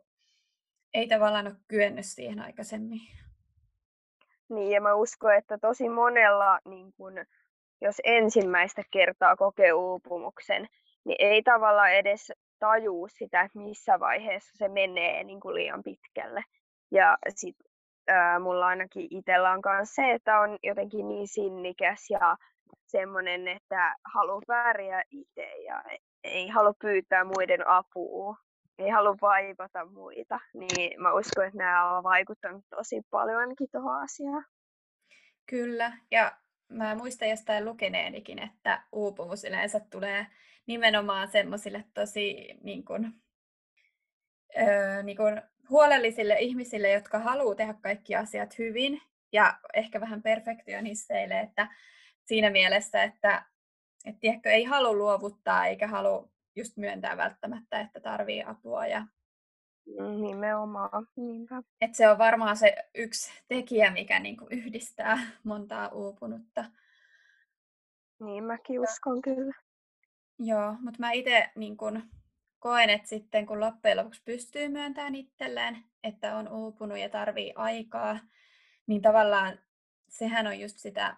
ei 0.95 1.09
tavallaan 1.09 1.47
ole 1.47 1.57
kyennyt 1.69 2.07
siihen 2.07 2.41
aikaisemmin. 2.41 3.01
Niin, 4.49 4.71
ja 4.71 4.81
mä 4.81 4.95
uskon, 4.95 5.37
että 5.37 5.59
tosi 5.59 5.89
monella, 5.89 6.59
niin 6.65 6.93
kun, 6.93 7.13
jos 7.81 7.97
ensimmäistä 8.05 8.83
kertaa 8.91 9.37
kokee 9.37 9.73
uupumuksen, 9.73 10.69
niin 11.05 11.17
ei 11.19 11.43
tavallaan 11.43 11.93
edes 11.93 12.33
tajuu 12.59 13.09
sitä, 13.19 13.41
että 13.41 13.59
missä 13.59 14.01
vaiheessa 14.01 14.57
se 14.57 14.69
menee 14.69 15.25
niin 15.25 15.41
kuin 15.41 15.55
liian 15.55 15.83
pitkälle. 15.83 16.43
Ja 16.91 17.19
sit 17.29 17.57
ää, 18.09 18.39
mulla 18.39 18.67
ainakin 18.67 19.09
itsellä 19.11 19.51
on 19.51 19.61
myös 19.67 19.95
se, 19.95 20.11
että 20.11 20.41
on 20.41 20.59
jotenkin 20.63 21.09
niin 21.09 21.29
sinnikäs 21.29 22.11
ja 22.11 22.37
semmoinen, 22.87 23.49
että 23.49 23.95
haluaa 24.15 24.41
pärjää 24.47 25.03
itse 25.11 25.47
ja 25.65 25.83
ei 26.25 26.49
halua 26.49 26.75
pyytää 26.81 27.25
muiden 27.25 27.69
apua, 27.69 28.37
ei 28.79 28.91
halua 28.91 29.17
vaivata 29.21 29.87
muita, 29.87 30.41
niin 30.55 31.03
mä 31.03 31.13
uskon, 31.13 31.47
että 31.47 31.59
nämä 31.59 31.93
ovat 31.93 32.05
vaikuttaneet 32.05 32.65
tosi 32.71 33.03
paljon 33.11 33.41
ainakin 33.41 33.69
tuohon 33.73 34.03
asiaan. 34.03 34.45
Kyllä, 35.47 35.93
ja 36.11 36.33
mä 36.69 36.95
muistan 36.95 37.29
jostain 37.29 37.65
lukeneenikin, 37.65 38.39
että 38.39 38.83
uupumus 38.93 39.45
yleensä 39.45 39.81
tulee 39.81 40.27
nimenomaan 40.67 41.29
semmoisille 41.29 41.85
tosi 41.95 42.49
niin 42.63 42.85
kuin, 42.85 43.13
öö, 44.59 45.03
niin 45.03 45.17
kuin 45.17 45.43
huolellisille 45.71 46.37
ihmisille, 46.39 46.91
jotka 46.91 47.19
haluaa 47.19 47.55
tehdä 47.55 47.75
kaikki 47.75 48.17
asiat 48.17 48.59
hyvin 48.59 49.03
ja 49.33 49.59
ehkä 49.75 50.01
vähän 50.01 50.23
perfektionisteille, 50.23 51.41
että 51.41 51.69
siinä 52.25 52.51
mielessä, 52.51 53.03
että 53.03 53.45
et 54.05 54.21
tiedätkö, 54.21 54.51
ei 54.51 54.65
halua 54.65 54.93
luovuttaa 54.93 55.67
eikä 55.67 55.87
halua 55.87 56.29
just 56.57 56.77
myöntää 56.77 57.17
välttämättä, 57.17 57.81
että 57.81 58.01
tarvii 58.01 58.43
apua. 58.43 58.87
Ja... 58.87 59.07
Mm, 59.87 60.23
nimenomaan, 60.23 61.09
niinpä. 61.17 61.63
Et 61.81 61.95
se 61.95 62.09
on 62.09 62.19
varmaan 62.19 62.57
se 62.57 62.77
yksi 62.95 63.33
tekijä, 63.49 63.91
mikä 63.91 64.19
niinku 64.19 64.47
yhdistää 64.51 65.19
montaa 65.45 65.89
uupunutta. 65.89 66.65
Niin 68.21 68.45
mäkin 68.45 68.81
uskon 68.81 69.23
kyllä. 69.23 69.55
Joo, 70.39 70.73
mutta 70.81 71.01
mä 71.01 71.13
itse 71.13 71.51
niin 71.55 71.77
kun 71.77 72.03
koen, 72.59 72.91
että 72.91 73.09
sitten 73.09 73.47
kun 73.47 73.61
loppujen 73.61 73.97
lopuksi 73.97 74.23
pystyy 74.25 74.69
myöntämään 74.69 75.15
itselleen, 75.15 75.85
että 76.05 76.37
on 76.37 76.49
uupunut 76.49 76.99
ja 76.99 77.09
tarvii 77.09 77.53
aikaa, 77.57 78.19
niin 78.87 79.03
tavallaan 79.03 79.59
sehän 80.09 80.47
on 80.47 80.61
just 80.61 80.79
sitä 80.79 81.17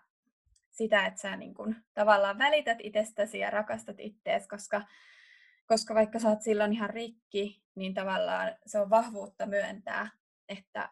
sitä, 0.75 1.07
että 1.07 1.21
sä 1.21 1.37
niin 1.37 1.54
kun, 1.54 1.76
tavallaan 1.95 2.38
välität 2.38 2.78
itsestäsi 2.83 3.38
ja 3.38 3.50
rakastat 3.50 3.97
ittees, 3.99 4.49
koska, 4.49 4.83
koska 5.66 5.95
vaikka 5.95 6.19
sä 6.19 6.28
oot 6.28 6.43
silloin 6.43 6.73
ihan 6.73 6.90
rikki, 6.90 7.62
niin 7.75 7.95
tavallaan 7.95 8.57
se 8.66 8.78
on 8.78 8.90
vahvuutta 8.90 9.47
myöntää, 9.47 10.11
että 10.49 10.88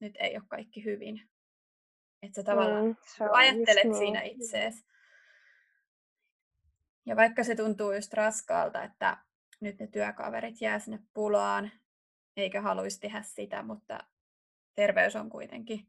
nyt 0.00 0.14
ei 0.18 0.36
ole 0.36 0.44
kaikki 0.48 0.84
hyvin. 0.84 1.28
Että 2.22 2.36
sä 2.40 2.42
tavallaan 2.42 2.86
mm, 2.86 2.96
ajattelet 3.32 3.84
niin. 3.84 3.96
siinä 3.96 4.20
itseesi. 4.22 4.86
Ja 7.06 7.16
vaikka 7.16 7.44
se 7.44 7.54
tuntuu 7.54 7.92
just 7.92 8.12
raskaalta, 8.12 8.82
että 8.82 9.16
nyt 9.60 9.78
ne 9.78 9.86
työkaverit 9.86 10.60
jää 10.60 10.78
sinne 10.78 10.98
pulaan, 11.14 11.70
eikä 12.36 12.60
haluaisi 12.60 13.00
tehdä 13.00 13.22
sitä, 13.22 13.62
mutta 13.62 14.00
terveys 14.74 15.16
on 15.16 15.30
kuitenkin 15.30 15.88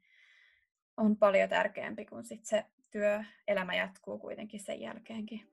on 0.98 1.18
paljon 1.18 1.50
tärkeämpi 1.50 2.06
kuin 2.06 2.26
sit 2.26 2.46
se 2.46 2.66
työ, 2.92 3.24
elämä 3.48 3.76
jatkuu 3.76 4.20
kuitenkin 4.20 4.60
sen 4.60 4.82
jälkeenkin. 4.82 5.48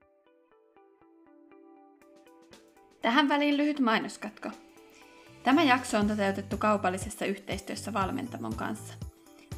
Tähän 3.03 3.29
väliin 3.29 3.57
lyhyt 3.57 3.81
mainoskatko. 3.81 4.51
Tämä 5.43 5.63
jakso 5.63 5.99
on 5.99 6.09
toteutettu 6.09 6.57
kaupallisessa 6.57 7.25
yhteistyössä 7.25 7.93
Valmentamon 7.93 8.57
kanssa. 8.57 8.95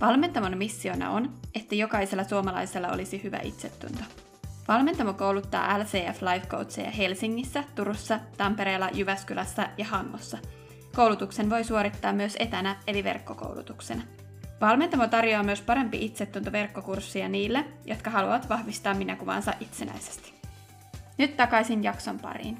Valmentamon 0.00 0.58
missiona 0.58 1.10
on, 1.10 1.34
että 1.54 1.74
jokaisella 1.74 2.24
suomalaisella 2.24 2.88
olisi 2.88 3.22
hyvä 3.22 3.38
itsetunto. 3.42 4.04
Valmentamo 4.68 5.12
kouluttaa 5.12 5.78
LCF 5.78 6.22
Life 6.22 6.46
Coacheja 6.46 6.90
Helsingissä, 6.90 7.64
Turussa, 7.74 8.20
Tampereella, 8.36 8.90
Jyväskylässä 8.94 9.68
ja 9.78 9.84
Hangossa. 9.84 10.38
Koulutuksen 10.96 11.50
voi 11.50 11.64
suorittaa 11.64 12.12
myös 12.12 12.36
etänä 12.38 12.76
eli 12.86 13.04
verkkokoulutuksena. 13.04 14.02
Valmentamo 14.60 15.08
tarjoaa 15.08 15.42
myös 15.42 15.62
parempi 15.62 16.04
itsetunto 16.04 16.52
verkkokurssia 16.52 17.28
niille, 17.28 17.64
jotka 17.84 18.10
haluavat 18.10 18.48
vahvistaa 18.48 18.94
minäkuvansa 18.94 19.52
itsenäisesti. 19.60 20.34
Nyt 21.18 21.36
takaisin 21.36 21.84
jakson 21.84 22.18
pariin. 22.20 22.58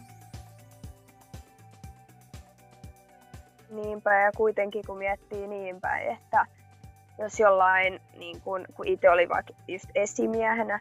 Niinpä, 3.71 4.15
ja 4.15 4.33
kuitenkin 4.37 4.83
kun 4.87 4.99
miettii 4.99 5.47
niin 5.47 5.81
päin, 5.81 6.13
että 6.13 6.47
jos 7.19 7.41
jollain, 7.41 8.01
niin 8.19 8.41
kun, 8.41 8.65
kun 8.75 8.89
itse 8.89 9.11
oli 9.11 9.29
vaikka 9.29 9.55
just 9.69 9.87
esimiehenä, 9.95 10.81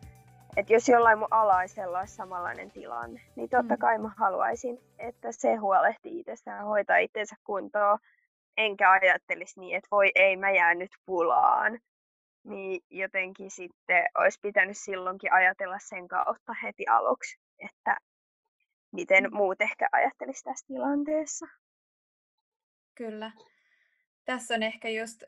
että 0.58 0.74
jos 0.74 0.90
jollain 0.90 1.20
mun 1.20 1.28
alaisella 1.32 2.00
olisi 2.00 2.16
samanlainen 2.16 2.72
tilanne, 2.72 3.22
niin 3.36 3.50
totta 3.50 3.74
mm. 3.74 3.80
kai 3.80 3.98
mä 3.98 4.12
haluaisin, 4.18 4.80
että 5.00 5.32
se 5.32 5.56
huolehtii 5.56 6.20
itsestään, 6.20 6.66
hoitaa 6.66 6.98
itsensä 6.98 7.36
kuntoon, 7.44 8.00
enkä 8.58 8.92
ajattelisi 8.92 9.60
niin, 9.60 9.78
että 9.78 9.88
voi 9.92 10.12
ei, 10.16 10.38
mä 10.38 10.52
jään 10.52 10.80
nyt 10.80 10.92
pulaan. 11.06 11.80
Niin 12.44 12.82
jotenkin 12.90 13.52
sitten 13.52 14.06
olisi 14.18 14.40
pitänyt 14.42 14.78
silloinkin 14.78 15.34
ajatella 15.34 15.78
sen 15.80 16.08
kautta 16.08 16.54
heti 16.64 16.88
aluksi, 16.88 17.38
että 17.60 17.98
miten 18.92 19.24
mm. 19.24 19.36
muut 19.36 19.62
ehkä 19.62 19.88
ajattelisi 19.92 20.44
tässä 20.44 20.68
tilanteessa. 20.68 21.46
Kyllä. 22.96 23.32
Tässä 24.26 24.54
on 24.54 24.64
ehkä 24.64 24.90
just 24.90 25.24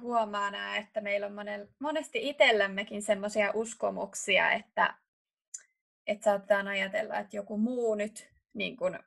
huomaa 0.00 0.50
nää, 0.50 0.76
että 0.76 1.00
meillä 1.00 1.26
on 1.26 1.34
monesti 1.78 2.28
itsellämmekin 2.28 3.02
semmoisia 3.02 3.50
uskomuksia, 3.54 4.52
että, 4.52 4.94
että 6.06 6.24
saatetaan 6.24 6.68
ajatella, 6.68 7.18
että 7.18 7.36
joku 7.36 7.58
muu 7.58 7.94
nyt 7.94 8.30
niin 8.54 8.76
kun 8.76 8.98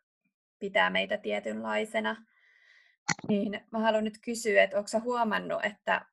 pitää 0.59 0.89
meitä 0.89 1.17
tietynlaisena. 1.17 2.25
Niin 3.27 3.61
mä 3.71 3.79
haluan 3.79 4.03
nyt 4.03 4.17
kysyä, 4.21 4.63
että 4.63 4.77
onko 4.77 4.89
huomannut, 5.03 5.65
että, 5.65 6.05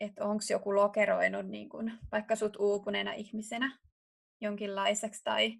että 0.00 0.24
onko 0.24 0.42
joku 0.50 0.74
lokeroinut 0.74 1.46
niin 1.46 1.68
kun, 1.68 1.92
vaikka 2.12 2.36
sut 2.36 2.56
uupuneena 2.56 3.12
ihmisenä 3.12 3.78
jonkinlaiseksi 4.40 5.24
tai 5.24 5.58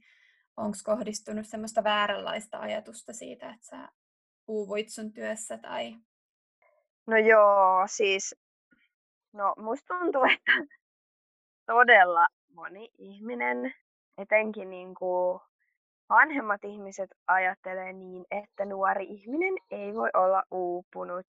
onko 0.56 0.76
kohdistunut 0.84 1.46
semmoista 1.46 1.84
vääränlaista 1.84 2.58
ajatusta 2.58 3.12
siitä, 3.12 3.50
että 3.50 3.66
sä 3.66 3.88
uuvuit 4.48 4.88
sun 4.88 5.12
työssä 5.12 5.58
tai... 5.58 5.94
No 7.06 7.16
joo, 7.16 7.84
siis 7.86 8.34
no 9.32 9.54
musta 9.56 9.94
tuntuu, 9.94 10.24
että 10.24 10.52
todella 11.66 12.26
moni 12.54 12.90
ihminen, 12.98 13.74
etenkin 14.18 14.70
niin 14.70 14.94
kuin 14.94 15.40
vanhemmat 16.08 16.64
ihmiset 16.64 17.10
ajattelee 17.26 17.92
niin, 17.92 18.24
että 18.30 18.64
nuori 18.64 19.04
ihminen 19.04 19.54
ei 19.70 19.94
voi 19.94 20.10
olla 20.14 20.42
uupunut. 20.50 21.26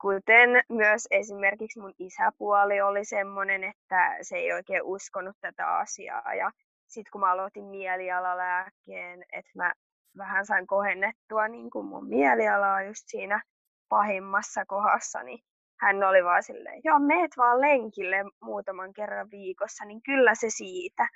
Kuten 0.00 0.50
myös 0.68 1.08
esimerkiksi 1.10 1.80
mun 1.80 1.94
isäpuoli 1.98 2.80
oli 2.80 3.04
semmoinen, 3.04 3.64
että 3.64 4.16
se 4.22 4.36
ei 4.36 4.52
oikein 4.52 4.82
uskonut 4.82 5.36
tätä 5.40 5.76
asiaa. 5.76 6.34
Ja 6.34 6.50
sitten 6.86 7.10
kun 7.12 7.20
mä 7.20 7.32
aloitin 7.32 7.64
mielialalääkkeen, 7.64 9.24
että 9.32 9.50
mä 9.54 9.72
vähän 10.18 10.46
sain 10.46 10.66
kohennettua 10.66 11.48
niin 11.48 11.70
kuin 11.70 11.86
mun 11.86 12.08
mielialaa 12.08 12.82
just 12.82 13.02
siinä 13.06 13.42
pahimmassa 13.88 14.66
kohdassa, 14.66 15.22
niin 15.22 15.38
hän 15.80 16.04
oli 16.04 16.24
vaan 16.24 16.42
silleen, 16.42 16.80
joo, 16.84 16.98
meet 16.98 17.30
vaan 17.36 17.60
lenkille 17.60 18.16
muutaman 18.40 18.92
kerran 18.92 19.30
viikossa, 19.30 19.84
niin 19.84 20.02
kyllä 20.02 20.34
se 20.34 20.50
siitä. 20.50 21.08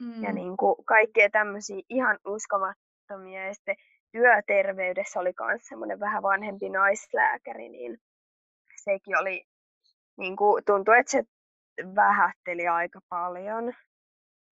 Mm. 0.00 0.22
Ja 0.22 0.32
niin 0.32 0.56
kuin 0.56 0.84
kaikkea 0.84 1.30
tämmöisiä 1.30 1.82
ihan 1.88 2.18
uskomattomia. 2.26 3.46
Ja 3.46 3.54
sitten 3.54 3.76
työterveydessä 4.12 5.20
oli 5.20 5.32
myös 5.40 5.62
semmoinen 5.68 6.00
vähän 6.00 6.22
vanhempi 6.22 6.68
naislääkäri, 6.68 7.68
niin 7.68 7.98
sekin 8.84 9.18
oli, 9.18 9.44
niin 10.16 10.36
kuin, 10.36 10.64
tuntui, 10.64 10.98
että 10.98 11.10
se 11.10 11.24
vähätteli 11.94 12.68
aika 12.68 13.00
paljon. 13.08 13.74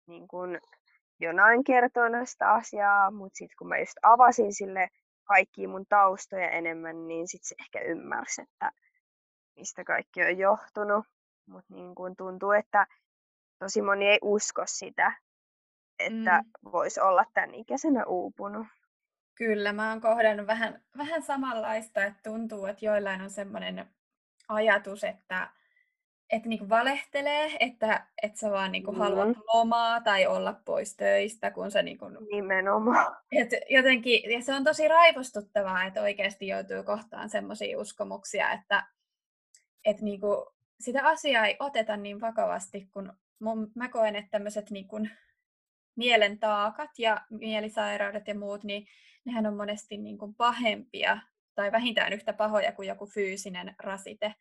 Niin 0.06 0.28
kun 0.28 0.58
jonain 1.20 1.64
kertona 1.64 2.24
sitä 2.24 2.52
asiaa, 2.52 3.10
mutta 3.10 3.36
sitten 3.36 3.56
kun 3.58 3.68
mä 3.68 3.78
just 3.78 3.96
avasin 4.02 4.54
sille 4.54 4.88
kaikki 5.24 5.66
mun 5.66 5.86
taustoja 5.88 6.50
enemmän, 6.50 7.08
niin 7.08 7.28
sitten 7.28 7.48
se 7.48 7.54
ehkä 7.60 7.80
ymmärsi, 7.80 8.42
että 8.42 8.72
mistä 9.56 9.84
kaikki 9.84 10.22
on 10.22 10.38
johtunut. 10.38 11.06
Mutta 11.46 11.74
niin 11.74 11.94
kun 11.94 12.16
tuntuu, 12.16 12.50
että 12.50 12.86
tosi 13.58 13.82
moni 13.82 14.08
ei 14.08 14.18
usko 14.22 14.62
sitä, 14.66 15.12
että 15.98 16.42
mm. 16.42 16.72
voisi 16.72 17.00
olla 17.00 17.24
tämän 17.34 17.54
ikäisenä 17.54 18.04
uupunut. 18.04 18.66
Kyllä, 19.34 19.72
mä 19.72 19.90
oon 19.90 20.00
kohdannut 20.00 20.46
vähän, 20.46 20.82
vähän 20.96 21.22
samanlaista, 21.22 22.04
että 22.04 22.20
tuntuu, 22.30 22.66
että 22.66 22.84
joillain 22.84 23.22
on 23.22 23.30
semmoinen 23.30 23.86
ajatus, 24.48 25.04
että, 25.04 25.50
että 26.30 26.48
niinku 26.48 26.68
valehtelee, 26.68 27.50
että, 27.60 28.06
että 28.22 28.38
sä 28.38 28.50
vaan 28.50 28.72
niinku 28.72 28.92
mm. 28.92 28.98
haluat 28.98 29.36
lomaa 29.54 30.00
tai 30.00 30.26
olla 30.26 30.60
pois 30.64 30.96
töistä, 30.96 31.50
kun 31.50 31.70
sä 31.70 31.82
niinku... 31.82 32.06
Nimenomaan. 32.30 33.16
Et 33.32 33.50
jotenkin, 33.70 34.30
ja 34.32 34.42
se 34.42 34.54
on 34.54 34.64
tosi 34.64 34.88
raivostuttavaa, 34.88 35.84
että 35.84 36.02
oikeasti 36.02 36.46
joutuu 36.46 36.82
kohtaan 36.84 37.30
semmoisia 37.30 37.78
uskomuksia, 37.78 38.52
että, 38.52 38.86
että 39.84 40.02
niinku, 40.02 40.54
sitä 40.80 41.06
asiaa 41.06 41.46
ei 41.46 41.56
oteta 41.58 41.96
niin 41.96 42.20
vakavasti, 42.20 42.88
kun 42.92 43.12
mun, 43.38 43.72
mä 43.74 43.88
koen, 43.88 44.16
että 44.16 44.30
tämmöiset 44.30 44.70
niinku 44.70 44.96
mielen 45.96 46.38
taakat 46.38 46.90
ja 46.98 47.20
mielisairaudet 47.30 48.28
ja 48.28 48.34
muut, 48.34 48.64
niin 48.64 48.86
nehän 49.24 49.46
on 49.46 49.56
monesti 49.56 49.96
niin 49.96 50.18
kuin 50.18 50.34
pahempia 50.34 51.18
tai 51.54 51.72
vähintään 51.72 52.12
yhtä 52.12 52.32
pahoja 52.32 52.72
kuin 52.72 52.88
joku 52.88 53.06
fyysinen 53.06 53.74
rasite. 53.78 54.34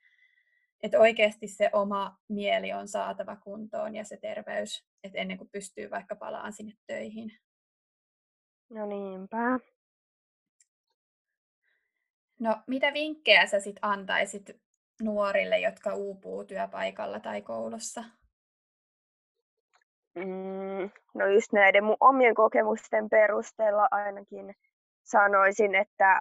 Että 0.83 0.99
oikeasti 0.99 1.47
se 1.47 1.69
oma 1.73 2.17
mieli 2.29 2.73
on 2.73 2.87
saatava 2.87 3.35
kuntoon 3.35 3.95
ja 3.95 4.03
se 4.03 4.17
terveys, 4.17 4.85
että 5.03 5.17
ennen 5.17 5.37
kuin 5.37 5.49
pystyy 5.49 5.89
vaikka 5.89 6.15
palaan 6.15 6.53
sinne 6.53 6.73
töihin. 6.87 7.31
No 8.69 8.85
niinpä. 8.85 9.59
No 12.39 12.63
mitä 12.67 12.93
vinkkejä 12.93 13.47
sä 13.47 13.59
sit 13.59 13.75
antaisit 13.81 14.49
nuorille, 15.01 15.59
jotka 15.59 15.95
uupuu 15.95 16.45
työpaikalla 16.45 17.19
tai 17.19 17.41
koulussa? 17.41 18.03
Mm, 20.15 20.89
no 21.13 21.27
just 21.27 21.53
näiden 21.53 21.83
mun 21.83 21.97
omien 21.99 22.35
kokemusten 22.35 23.09
perusteella 23.09 23.87
ainakin 23.91 24.55
sanoisin, 25.03 25.75
että 25.75 26.19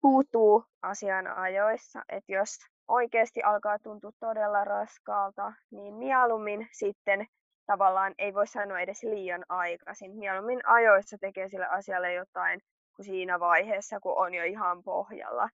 puuttuu 0.00 0.64
asian 0.82 1.26
ajoissa. 1.26 2.02
Että 2.08 2.32
jos 2.32 2.58
oikeasti 2.88 3.42
alkaa 3.42 3.78
tuntua 3.78 4.10
todella 4.20 4.64
raskaalta, 4.64 5.52
niin 5.70 5.94
mieluummin 5.94 6.68
sitten 6.72 7.26
tavallaan 7.66 8.14
ei 8.18 8.34
voi 8.34 8.46
sanoa 8.46 8.80
edes 8.80 9.02
liian 9.02 9.44
aikaisin. 9.48 10.16
Mieluummin 10.16 10.60
ajoissa 10.66 11.18
tekee 11.20 11.48
sille 11.48 11.66
asialle 11.66 12.14
jotain 12.14 12.60
kuin 12.96 13.06
siinä 13.06 13.40
vaiheessa, 13.40 14.00
kun 14.00 14.18
on 14.18 14.34
jo 14.34 14.44
ihan 14.44 14.82
pohjalla. 14.82 15.48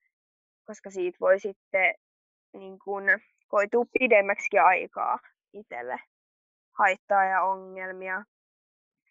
Koska 0.67 0.91
siitä 0.91 1.19
voi 1.21 1.41
sitten 1.41 1.95
niin 2.53 2.79
kun, 2.85 3.05
koituu 3.49 3.87
pidemmäksi 3.99 4.59
aikaa 4.59 5.19
itselle 5.53 5.99
haittaa 6.79 7.25
ja 7.25 7.43
ongelmia. 7.43 8.25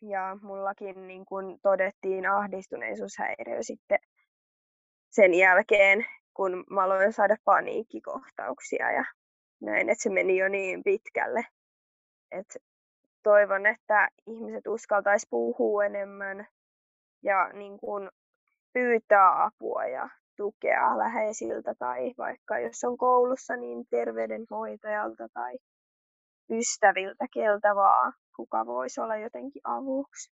Ja 0.01 0.37
mullakin 0.41 1.07
niin 1.07 1.25
kun 1.25 1.59
todettiin 1.61 2.29
ahdistuneisuushäiriö 2.29 3.57
sitten 3.63 3.99
sen 5.09 5.33
jälkeen, 5.33 6.05
kun 6.33 6.63
mä 6.69 6.83
aloin 6.83 7.13
saada 7.13 7.35
paniikkikohtauksia 7.45 8.91
ja 8.91 9.05
näin, 9.61 9.89
että 9.89 10.03
se 10.03 10.09
meni 10.09 10.37
jo 10.37 10.49
niin 10.49 10.83
pitkälle. 10.83 11.43
Et 12.31 12.57
toivon, 13.23 13.65
että 13.65 14.09
ihmiset 14.27 14.67
uskaltaisi 14.67 15.27
puhua 15.29 15.85
enemmän 15.85 16.47
ja 17.23 17.49
niin 17.53 17.77
kun 17.79 18.09
pyytää 18.73 19.43
apua 19.43 19.85
ja 19.85 20.09
tukea 20.37 20.97
läheisiltä 20.97 21.75
tai 21.79 22.13
vaikka 22.17 22.59
jos 22.59 22.83
on 22.83 22.97
koulussa, 22.97 23.55
niin 23.55 23.85
terveydenhoitajalta 23.89 25.27
tai 25.33 25.57
ystäviltä, 26.49 27.25
keltä 27.33 27.75
vaan, 27.75 28.13
kuka 28.35 28.65
voisi 28.65 29.01
olla 29.01 29.15
jotenkin 29.17 29.61
avuksi. 29.63 30.31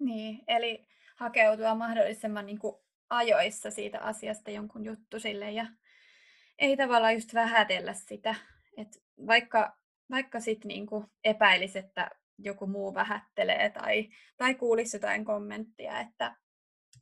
Niin, 0.00 0.44
eli 0.48 0.86
hakeutua 1.16 1.74
mahdollisimman 1.74 2.46
niin 2.46 2.58
kuin 2.58 2.76
ajoissa 3.10 3.70
siitä 3.70 4.00
asiasta 4.00 4.50
jonkun 4.50 4.84
juttu 4.84 5.20
sille 5.20 5.50
ja 5.50 5.66
ei 6.58 6.76
tavallaan 6.76 7.14
just 7.14 7.34
vähätellä 7.34 7.92
sitä, 7.92 8.34
että 8.76 8.98
vaikka, 9.26 9.76
vaikka 10.10 10.40
sitten 10.40 10.68
niin 10.68 10.86
epäilisi, 11.24 11.78
että 11.78 12.10
joku 12.38 12.66
muu 12.66 12.94
vähättelee 12.94 13.70
tai, 13.70 14.08
tai 14.36 14.54
kuulisi 14.54 14.96
jotain 14.96 15.24
kommenttia, 15.24 16.00
että, 16.00 16.36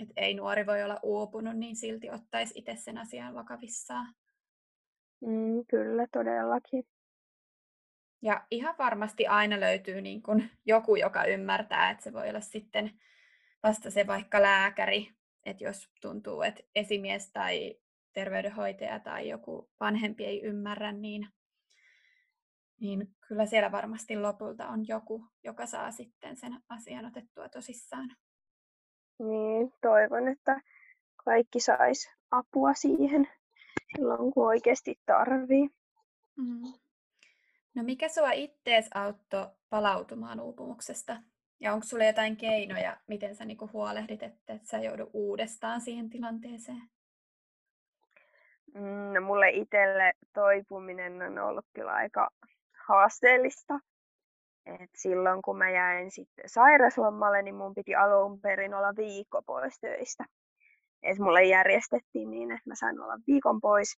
että 0.00 0.14
ei 0.16 0.34
nuori 0.34 0.66
voi 0.66 0.82
olla 0.82 1.00
uupunut, 1.02 1.56
niin 1.56 1.76
silti 1.76 2.10
ottaisi 2.10 2.58
itse 2.58 2.76
sen 2.76 2.98
asian 2.98 3.34
vakavissaan. 3.34 4.14
Mm, 5.20 5.66
kyllä, 5.70 6.06
todellakin. 6.12 6.84
Ja 8.22 8.46
ihan 8.50 8.74
varmasti 8.78 9.26
aina 9.26 9.60
löytyy 9.60 10.00
niin 10.00 10.22
kuin 10.22 10.50
joku, 10.64 10.96
joka 10.96 11.24
ymmärtää, 11.24 11.90
että 11.90 12.04
se 12.04 12.12
voi 12.12 12.28
olla 12.28 12.40
sitten 12.40 13.00
vasta 13.62 13.90
se 13.90 14.06
vaikka 14.06 14.42
lääkäri, 14.42 15.12
että 15.44 15.64
jos 15.64 15.90
tuntuu, 16.00 16.42
että 16.42 16.62
esimies 16.74 17.32
tai 17.32 17.76
terveydenhoitaja 18.12 19.00
tai 19.00 19.28
joku 19.28 19.70
vanhempi 19.80 20.24
ei 20.24 20.42
ymmärrä, 20.42 20.92
niin, 20.92 21.28
niin 22.80 23.14
kyllä 23.28 23.46
siellä 23.46 23.72
varmasti 23.72 24.16
lopulta 24.16 24.68
on 24.68 24.88
joku, 24.88 25.24
joka 25.44 25.66
saa 25.66 25.90
sitten 25.90 26.36
sen 26.36 26.62
asian 26.68 27.06
otettua 27.06 27.48
tosissaan. 27.48 28.16
Niin, 29.18 29.72
toivon, 29.80 30.28
että 30.28 30.60
kaikki 31.24 31.60
sais 31.60 32.10
apua 32.30 32.74
siihen 32.74 33.28
silloin, 33.96 34.32
kun 34.32 34.46
oikeasti 34.46 35.00
tarvii. 35.06 35.68
Mm. 36.36 36.85
No 37.76 37.82
mikä 37.82 38.08
sua 38.08 38.32
ittees 38.32 38.88
auttoi 38.94 39.46
palautumaan 39.70 40.40
uupumuksesta? 40.40 41.16
Ja 41.60 41.72
onko 41.72 41.86
sulla 41.86 42.04
jotain 42.04 42.36
keinoja, 42.36 42.96
miten 43.06 43.36
sä 43.36 43.44
niinku 43.44 43.70
huolehdit, 43.72 44.22
että 44.22 44.52
et 44.52 44.66
sä 44.66 44.78
joudu 44.78 45.10
uudestaan 45.12 45.80
siihen 45.80 46.10
tilanteeseen? 46.10 46.82
Mm, 48.74 49.14
no 49.14 49.20
mulle 49.20 49.50
itselle 49.50 50.12
toipuminen 50.34 51.22
on 51.22 51.38
ollut 51.38 51.64
kyllä 51.74 51.92
aika 51.92 52.30
haasteellista. 52.88 53.74
Et 54.66 54.90
silloin 54.94 55.42
kun 55.42 55.58
mä 55.58 55.70
jäin 55.70 56.10
sitten 56.10 56.48
sairaslomalle, 56.48 57.42
niin 57.42 57.54
mun 57.54 57.74
piti 57.74 57.94
alun 57.94 58.40
perin 58.40 58.74
olla 58.74 58.96
viikko 58.96 59.42
pois 59.46 59.80
töistä. 59.80 60.24
Et 61.02 61.18
mulle 61.18 61.44
järjestettiin 61.44 62.30
niin, 62.30 62.50
että 62.50 62.70
mä 62.70 62.74
sain 62.74 63.00
olla 63.00 63.18
viikon 63.26 63.60
pois. 63.60 63.96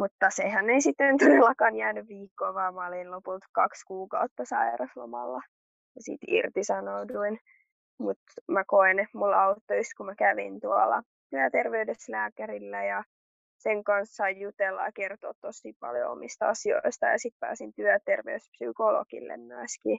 Mutta 0.00 0.30
sehän 0.30 0.70
ei 0.70 0.80
sitten 0.80 1.18
todellakaan 1.18 1.76
jäänyt 1.76 2.08
viikkoa, 2.08 2.54
vaan 2.54 2.74
mä 2.74 2.86
olin 2.86 3.10
lopulta 3.10 3.46
kaksi 3.52 3.84
kuukautta 3.86 4.44
sairaslomalla 4.44 5.40
ja 5.94 6.02
sitten 6.02 6.34
irtisanouduin. 6.34 7.38
Mutta 7.98 8.32
mä 8.48 8.64
koen, 8.64 8.98
että 8.98 9.18
mulla 9.18 9.42
auttoi 9.42 9.80
kun 9.96 10.06
mä 10.06 10.14
kävin 10.14 10.60
tuolla 10.60 11.02
työterveydeslääkärillä 11.30 12.84
ja 12.84 13.04
sen 13.58 13.84
kanssa 13.84 14.30
jutella 14.30 14.84
ja 14.84 14.92
kertoa 14.92 15.32
tosi 15.40 15.72
paljon 15.80 16.10
omista 16.10 16.48
asioista 16.48 17.06
ja 17.06 17.18
sitten 17.18 17.40
pääsin 17.40 17.72
työterveyspsykologille 17.74 19.36
myöskin. 19.36 19.98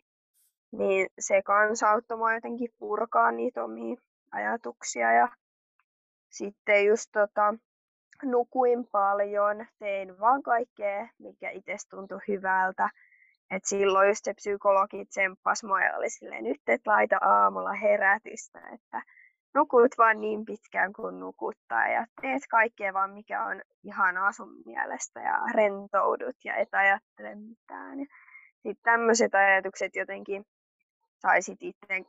Niin 0.71 1.07
se 1.19 1.41
kanssa 1.41 1.89
auttoi 1.89 2.17
mua 2.17 2.33
jotenkin 2.33 2.69
purkaa 2.79 3.31
niitä 3.31 3.63
omia 3.63 3.95
ajatuksia 4.31 5.13
ja 5.13 5.29
sitten 6.29 6.85
just 6.85 7.09
tota, 7.11 7.53
nukuin 8.23 8.87
paljon, 8.91 9.65
tein 9.79 10.19
vaan 10.19 10.43
kaikkea, 10.43 11.07
mikä 11.19 11.49
itse 11.49 11.75
tuntui 11.89 12.19
hyvältä. 12.27 12.89
Et 13.51 13.65
silloin 13.65 14.07
just 14.07 14.25
se 14.25 14.33
psykologi 14.33 15.05
tsemppasi 15.05 15.65
mua 15.65 15.81
ja 15.81 15.97
oli 15.97 16.09
silleen, 16.09 16.43
nyt 16.43 16.61
et 16.67 16.81
laita 16.85 17.17
aamulla 17.21 17.73
herätystä, 17.73 18.59
että 18.73 19.01
nukut 19.53 19.97
vaan 19.97 20.21
niin 20.21 20.45
pitkään 20.45 20.93
kuin 20.93 21.19
nukuttaa 21.19 21.87
ja 21.87 22.05
teet 22.21 22.43
kaikkea 22.49 22.93
vaan 22.93 23.09
mikä 23.09 23.43
on 23.43 23.61
ihanaa 23.83 24.31
sun 24.31 24.55
mielestä 24.65 25.19
ja 25.19 25.39
rentoudut 25.55 26.35
ja 26.43 26.55
et 26.55 26.69
ajattele 26.73 27.35
mitään. 27.35 27.99
Sitten 28.53 28.83
tämmöiset 28.83 29.35
ajatukset 29.35 29.95
jotenkin 29.95 30.45
saisit 31.19 31.57
itten, 31.61 32.05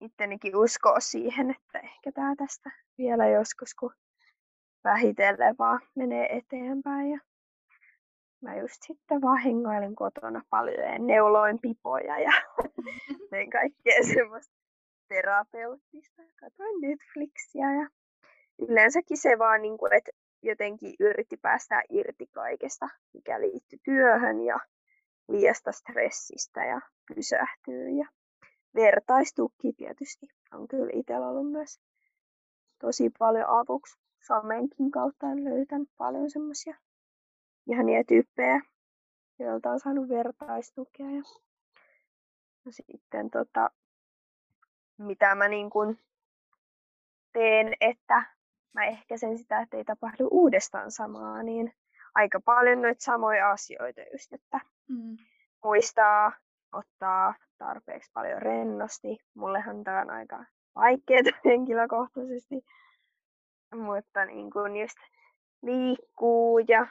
ittenikin 0.00 0.56
uskoa 0.56 1.00
siihen, 1.00 1.50
että 1.50 1.78
ehkä 1.78 2.12
tämä 2.12 2.34
tästä 2.36 2.70
vielä 2.98 3.28
joskus, 3.28 3.74
kun 3.74 3.92
vähitellen 4.84 5.54
vaan 5.58 5.80
menee 5.96 6.36
eteenpäin. 6.36 7.10
Ja 7.10 7.18
mä 8.40 8.56
just 8.56 8.82
sitten 8.86 9.20
vaan 9.22 9.38
hengailin 9.38 9.94
kotona 9.94 10.42
paljon 10.50 10.84
ja 10.84 10.98
neuloin 10.98 11.58
pipoja 11.58 12.18
ja 12.18 12.32
tein 13.30 13.50
kaikkea 13.50 14.02
semmoista 14.14 14.54
terapeuttista. 15.08 16.22
Katoin 16.40 16.80
Netflixiä 16.80 17.74
ja 17.74 17.88
yleensäkin 18.58 19.16
se 19.16 19.38
vaan, 19.38 19.62
niin 19.62 19.78
kuin, 19.78 19.92
että 19.92 20.10
jotenkin 20.42 20.94
yritti 21.00 21.36
päästä 21.36 21.82
irti 21.90 22.26
kaikesta, 22.26 22.88
mikä 23.14 23.40
liittyy 23.40 23.78
työhön 23.84 24.40
ja 24.40 24.60
liiasta 25.28 25.72
stressistä 25.72 26.64
ja 26.64 26.80
pysähtyy. 27.14 27.88
Ja 27.88 28.08
vertaistuki 28.74 29.72
tietysti 29.72 30.26
on 30.52 30.68
kyllä 30.68 30.90
itsellä 30.92 31.28
ollut 31.28 31.52
myös 31.52 31.80
tosi 32.80 33.10
paljon 33.18 33.48
avuksi. 33.48 34.03
Somenkin 34.26 34.90
kautta 34.90 35.26
on 35.26 35.44
löytänyt 35.44 35.88
paljon 35.96 36.30
semmoisia 36.30 36.76
ihania 37.66 38.04
tyyppejä, 38.04 38.60
joilta 39.38 39.70
on 39.70 39.80
saanut 39.80 40.08
vertaistukea. 40.08 41.10
Ja 42.66 42.72
sitten 42.72 43.30
tota, 43.30 43.70
mitä 44.98 45.34
mä 45.34 45.48
niin 45.48 45.70
kun 45.70 45.98
teen, 47.32 47.74
että 47.80 48.22
mä 48.74 48.84
ehkäisen 48.84 49.38
sitä, 49.38 49.60
että 49.60 49.76
ei 49.76 49.84
tapahdu 49.84 50.28
uudestaan 50.30 50.90
samaa, 50.90 51.42
niin 51.42 51.72
aika 52.14 52.40
paljon 52.40 52.82
noita 52.82 53.04
samoja 53.04 53.50
asioita 53.50 54.00
just, 54.12 54.32
että 54.32 54.60
mm. 54.88 55.16
muistaa 55.64 56.32
ottaa 56.72 57.34
tarpeeksi 57.58 58.10
paljon 58.12 58.42
rennosti. 58.42 59.18
Mullehan 59.34 59.84
tämä 59.84 60.00
on 60.00 60.10
aika 60.10 60.44
vaikeaa 60.74 61.22
henkilökohtaisesti, 61.44 62.64
mutta 63.78 64.24
niin 64.24 64.50
kun 64.50 64.76
just 64.76 64.98
liikkuu 65.62 66.58
ja 66.58 66.86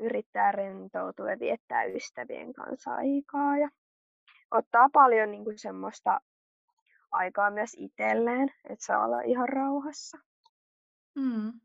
yrittää 0.00 0.52
rentoutua 0.52 1.30
ja 1.30 1.38
viettää 1.38 1.84
ystävien 1.84 2.52
kanssa 2.52 2.94
aikaa 2.94 3.58
ja 3.58 3.68
ottaa 4.50 4.88
paljon 4.92 5.30
niin 5.30 5.44
kuin 5.44 5.58
semmoista 5.58 6.20
aikaa 7.10 7.50
myös 7.50 7.76
itselleen, 7.78 8.54
että 8.68 8.84
saa 8.84 9.04
olla 9.04 9.20
ihan 9.20 9.48
rauhassa. 9.48 10.18
Mm. 11.14 11.60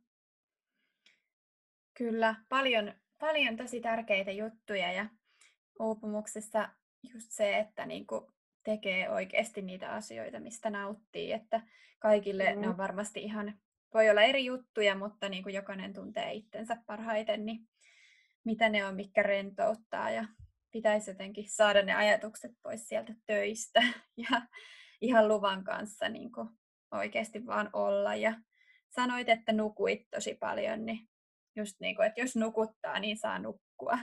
Kyllä, 1.97 2.35
paljon, 2.49 2.93
paljon 3.19 3.57
tosi 3.57 3.81
tärkeitä 3.81 4.31
juttuja 4.31 4.91
ja 4.91 5.05
uupumuksessa 5.79 6.69
just 7.13 7.31
se, 7.31 7.57
että 7.57 7.85
niinku 7.85 8.31
tekee 8.63 9.09
oikeasti 9.09 9.61
niitä 9.61 9.91
asioita, 9.91 10.39
mistä 10.39 10.69
nauttii, 10.69 11.31
että 11.31 11.61
kaikille 11.99 12.55
mm. 12.55 12.61
ne 12.61 12.69
on 12.69 12.77
varmasti 12.77 13.23
ihan, 13.23 13.53
voi 13.93 14.09
olla 14.09 14.21
eri 14.21 14.45
juttuja, 14.45 14.95
mutta 14.95 15.29
niin 15.29 15.43
kuin 15.43 15.55
jokainen 15.55 15.93
tuntee 15.93 16.33
itsensä 16.33 16.77
parhaiten, 16.85 17.45
niin 17.45 17.59
mitä 18.45 18.69
ne 18.69 18.85
on, 18.85 18.95
mikä 18.95 19.23
rentouttaa 19.23 20.09
ja 20.09 20.25
pitäisi 20.71 21.11
jotenkin 21.11 21.49
saada 21.49 21.81
ne 21.81 21.93
ajatukset 21.93 22.51
pois 22.63 22.87
sieltä 22.87 23.13
töistä 23.25 23.83
ja 24.29 24.41
ihan 25.01 25.27
luvan 25.27 25.63
kanssa 25.63 26.09
niin 26.09 26.31
kuin 26.31 26.49
oikeasti 26.91 27.45
vaan 27.45 27.69
olla. 27.73 28.15
Ja 28.15 28.33
sanoit, 28.89 29.29
että 29.29 29.53
nukuit 29.53 30.07
tosi 30.11 30.35
paljon, 30.39 30.85
niin 30.85 31.09
just 31.55 31.79
niin 31.79 31.95
kuin, 31.95 32.07
että 32.07 32.21
jos 32.21 32.35
nukuttaa, 32.35 32.99
niin 32.99 33.17
saa 33.17 33.39
nukkua. 33.39 33.97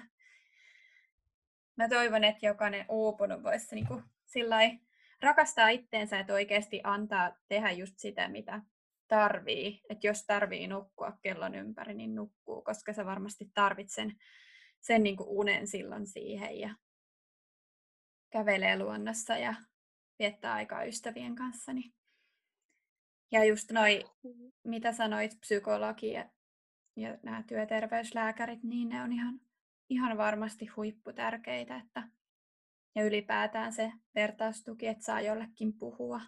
Mä 1.76 1.88
toivon, 1.88 2.24
että 2.24 2.46
jokainen 2.46 2.86
uupunut 2.88 3.42
voisi 3.42 3.74
niin 3.74 3.86
kuin 3.86 4.02
rakastaa 5.22 5.68
itteensä, 5.68 6.20
että 6.20 6.32
oikeasti 6.32 6.80
antaa 6.84 7.36
tehdä 7.48 7.70
just 7.70 7.94
sitä, 7.96 8.28
mitä 8.28 8.60
tarvii. 9.12 9.80
Että 9.88 10.06
jos 10.06 10.24
tarvii 10.26 10.66
nukkua 10.66 11.12
kellon 11.22 11.54
ympäri, 11.54 11.94
niin 11.94 12.14
nukkuu, 12.14 12.62
koska 12.62 12.92
sä 12.92 13.06
varmasti 13.06 13.50
tarvitset 13.54 13.94
sen, 13.94 14.16
sen 14.80 15.02
niin 15.02 15.16
kuin 15.16 15.28
unen 15.28 15.66
silloin 15.66 16.06
siihen 16.06 16.58
ja 16.58 16.74
kävelee 18.30 18.78
luonnossa 18.78 19.36
ja 19.36 19.54
viettää 20.18 20.52
aikaa 20.52 20.84
ystävien 20.84 21.34
kanssa. 21.34 21.72
Niin. 21.72 21.94
Ja 23.32 23.44
just 23.44 23.70
noi, 23.70 24.04
mm-hmm. 24.24 24.52
mitä 24.64 24.92
sanoit, 24.92 25.40
psykologi 25.40 26.12
ja, 26.12 26.30
ja 26.96 27.18
nämä 27.22 27.42
työterveyslääkärit, 27.42 28.62
niin 28.62 28.88
ne 28.88 29.02
on 29.02 29.12
ihan, 29.12 29.40
ihan 29.90 30.16
varmasti 30.16 30.66
huipputärkeitä, 30.66 31.76
että 31.76 32.08
ja 32.94 33.04
ylipäätään 33.04 33.72
se 33.72 33.92
vertaustuki, 34.14 34.86
että 34.86 35.04
saa 35.04 35.20
jollekin 35.20 35.72
puhua. 35.78 36.20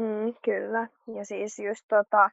Mm, 0.00 0.34
kyllä. 0.44 0.88
Ja 1.16 1.24
siis 1.24 1.58
just 1.58 1.84
tota, 1.88 2.30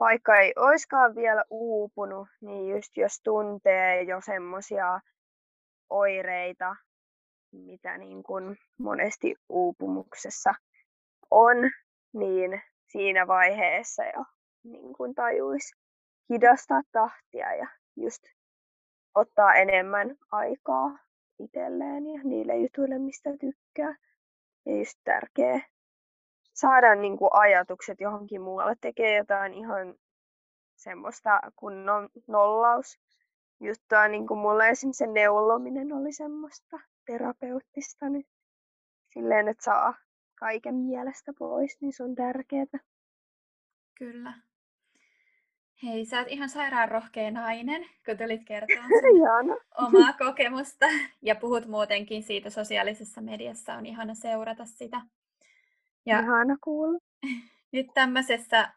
vaikka 0.00 0.36
ei 0.36 0.52
oiskaan 0.56 1.14
vielä 1.14 1.44
uupunut, 1.50 2.28
niin 2.40 2.70
just 2.74 2.96
jos 2.96 3.20
tuntee 3.24 4.02
jo 4.02 4.20
semmoisia 4.24 5.00
oireita, 5.90 6.76
mitä 7.52 7.98
niin 7.98 8.22
kuin 8.22 8.56
monesti 8.78 9.34
uupumuksessa 9.48 10.54
on, 11.30 11.56
niin 12.12 12.62
siinä 12.88 13.26
vaiheessa 13.26 14.04
jo 14.04 14.24
niin 14.64 14.92
kuin 14.92 15.14
tajuisi 15.14 15.76
hidastaa 16.30 16.82
tahtia 16.92 17.54
ja 17.54 17.68
just 17.96 18.22
ottaa 19.14 19.54
enemmän 19.54 20.16
aikaa 20.32 20.98
itselleen 21.38 22.06
ja 22.06 22.20
niille 22.24 22.56
jutuille, 22.56 22.98
mistä 22.98 23.30
tykkää. 23.30 23.96
Ja 24.66 24.76
just 24.76 24.98
tärkeä 25.04 25.71
saada 26.52 26.94
niin 26.94 27.16
kuin 27.16 27.30
ajatukset 27.32 28.00
johonkin 28.00 28.42
muualle, 28.42 28.76
tekee 28.80 29.16
jotain 29.16 29.54
ihan 29.54 29.94
semmoista 30.76 31.40
kunnon 31.56 32.08
nollaus 32.26 32.98
juttua, 33.60 34.08
niin 34.08 34.26
kuin 34.26 34.40
mulla 34.40 34.66
esimerkiksi 34.66 34.98
se 34.98 35.06
neulominen 35.06 35.92
oli 35.92 36.12
semmoista 36.12 36.78
terapeuttista, 37.06 38.08
niin 38.08 38.26
silleen, 39.14 39.48
että 39.48 39.64
saa 39.64 39.94
kaiken 40.34 40.74
mielestä 40.74 41.32
pois, 41.38 41.80
niin 41.80 41.92
se 41.92 42.02
on 42.02 42.14
tärkeää. 42.14 42.78
Kyllä. 43.98 44.32
Hei, 45.82 46.04
sä 46.04 46.18
oot 46.18 46.28
ihan 46.28 46.48
sairaan 46.48 46.88
rohkea 46.88 47.30
nainen, 47.30 47.86
kun 48.06 48.16
tulit 48.16 48.44
kertomaan 48.44 48.90
omaa 49.86 50.12
kokemusta. 50.26 50.86
Ja 51.22 51.34
puhut 51.34 51.66
muutenkin 51.66 52.22
siitä 52.22 52.50
sosiaalisessa 52.50 53.20
mediassa, 53.20 53.74
on 53.74 53.86
ihana 53.86 54.14
seurata 54.14 54.64
sitä. 54.64 55.00
Ja 56.06 56.20
ihana 56.20 56.56
kuulla. 56.64 56.98
Nyt 57.72 57.86
tämmöisessä 57.94 58.72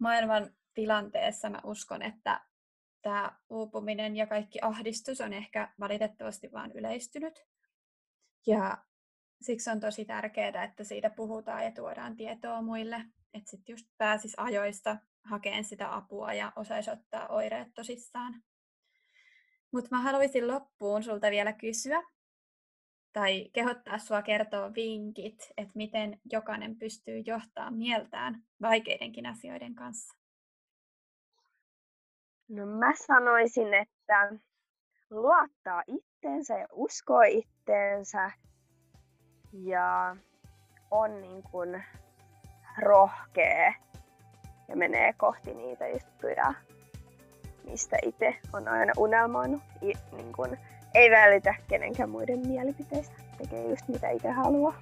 maailman 0.00 0.50
tilanteessa 0.74 1.50
mä 1.50 1.60
uskon, 1.64 2.02
että 2.02 2.40
tämä 3.02 3.38
uupuminen 3.50 4.16
ja 4.16 4.26
kaikki 4.26 4.58
ahdistus 4.62 5.20
on 5.20 5.32
ehkä 5.32 5.72
valitettavasti 5.80 6.52
vaan 6.52 6.72
yleistynyt. 6.72 7.46
Ja 8.46 8.78
siksi 9.40 9.70
on 9.70 9.80
tosi 9.80 10.04
tärkeää, 10.04 10.64
että 10.64 10.84
siitä 10.84 11.10
puhutaan 11.10 11.64
ja 11.64 11.72
tuodaan 11.72 12.16
tietoa 12.16 12.62
muille, 12.62 13.04
että 13.34 13.50
sitten 13.50 13.72
just 13.72 13.86
pääsis 13.98 14.34
ajoista 14.36 14.96
hakeen 15.24 15.64
sitä 15.64 15.94
apua 15.94 16.32
ja 16.32 16.52
osaisi 16.56 16.90
ottaa 16.90 17.28
oireet 17.28 17.68
tosissaan. 17.74 18.42
Mutta 19.72 19.88
mä 19.96 20.02
haluaisin 20.02 20.48
loppuun 20.48 21.02
sulta 21.02 21.30
vielä 21.30 21.52
kysyä 21.52 22.02
tai 23.18 23.50
kehottaa 23.52 23.98
sua 23.98 24.22
kertoa 24.22 24.74
vinkit, 24.74 25.52
että 25.56 25.72
miten 25.74 26.20
jokainen 26.32 26.76
pystyy 26.76 27.18
johtamaan 27.26 27.74
mieltään 27.74 28.42
vaikeidenkin 28.62 29.26
asioiden 29.26 29.74
kanssa. 29.74 30.16
No 32.48 32.66
mä 32.66 32.92
sanoisin, 33.06 33.74
että 33.74 34.32
luottaa 35.10 35.82
itteensä 35.86 36.58
ja 36.58 36.66
uskoo 36.72 37.22
itteensä 37.22 38.30
ja 39.52 40.16
on 40.90 41.20
niin 41.20 41.42
kuin 41.42 41.82
rohkea 42.78 43.74
ja 44.68 44.76
menee 44.76 45.12
kohti 45.12 45.54
niitä 45.54 45.88
juttuja, 45.88 46.54
mistä 47.64 47.96
itse 48.02 48.36
on 48.52 48.68
aina 48.68 48.92
unelmoinut. 48.96 49.62
I, 49.82 49.92
niin 50.12 50.32
kun, 50.32 50.56
ei 50.94 51.10
välitä 51.10 51.54
kenenkään 51.68 52.10
muiden 52.10 52.46
mielipiteistä, 52.46 53.14
tekee 53.38 53.70
just 53.70 53.88
mitä 53.88 54.10
itse 54.10 54.30
haluaa. 54.30 54.74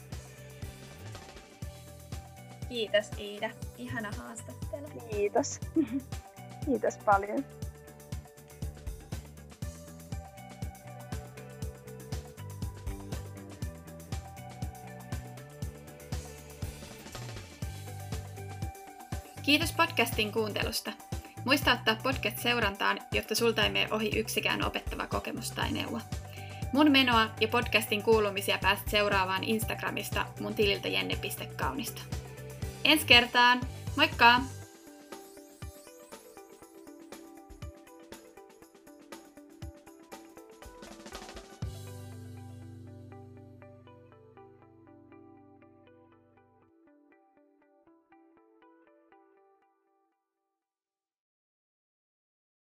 Kiitos 2.69 3.11
Iida, 3.19 3.51
ihana 3.79 4.11
haastattelu. 4.19 4.89
Kiitos. 5.11 5.61
Kiitos 6.65 6.99
paljon. 6.99 7.45
Kiitos 19.43 19.73
podcastin 19.73 20.33
kuuntelusta. 20.33 21.06
Muista 21.47 21.73
ottaa 21.73 21.97
podcast 22.03 22.39
seurantaan, 22.39 22.99
jotta 23.13 23.35
sulta 23.35 23.65
ei 23.65 23.71
mene 23.71 23.89
ohi 23.91 24.19
yksikään 24.19 24.65
opettava 24.65 25.07
kokemus 25.07 25.51
tai 25.51 25.73
neuvo. 25.73 26.01
Mun 26.73 26.91
menoa 26.91 27.31
ja 27.41 27.49
podcastin 27.49 28.03
kuulumisia 28.03 28.59
pääset 28.63 28.89
seuraavaan 28.89 29.45
Instagramista 29.45 30.27
mun 30.41 30.55
tililtä 30.55 30.89
jenne.kaunista. 30.89 32.03
Ensi 32.85 33.07
kertaan, 33.07 33.61
moikka! 33.97 34.41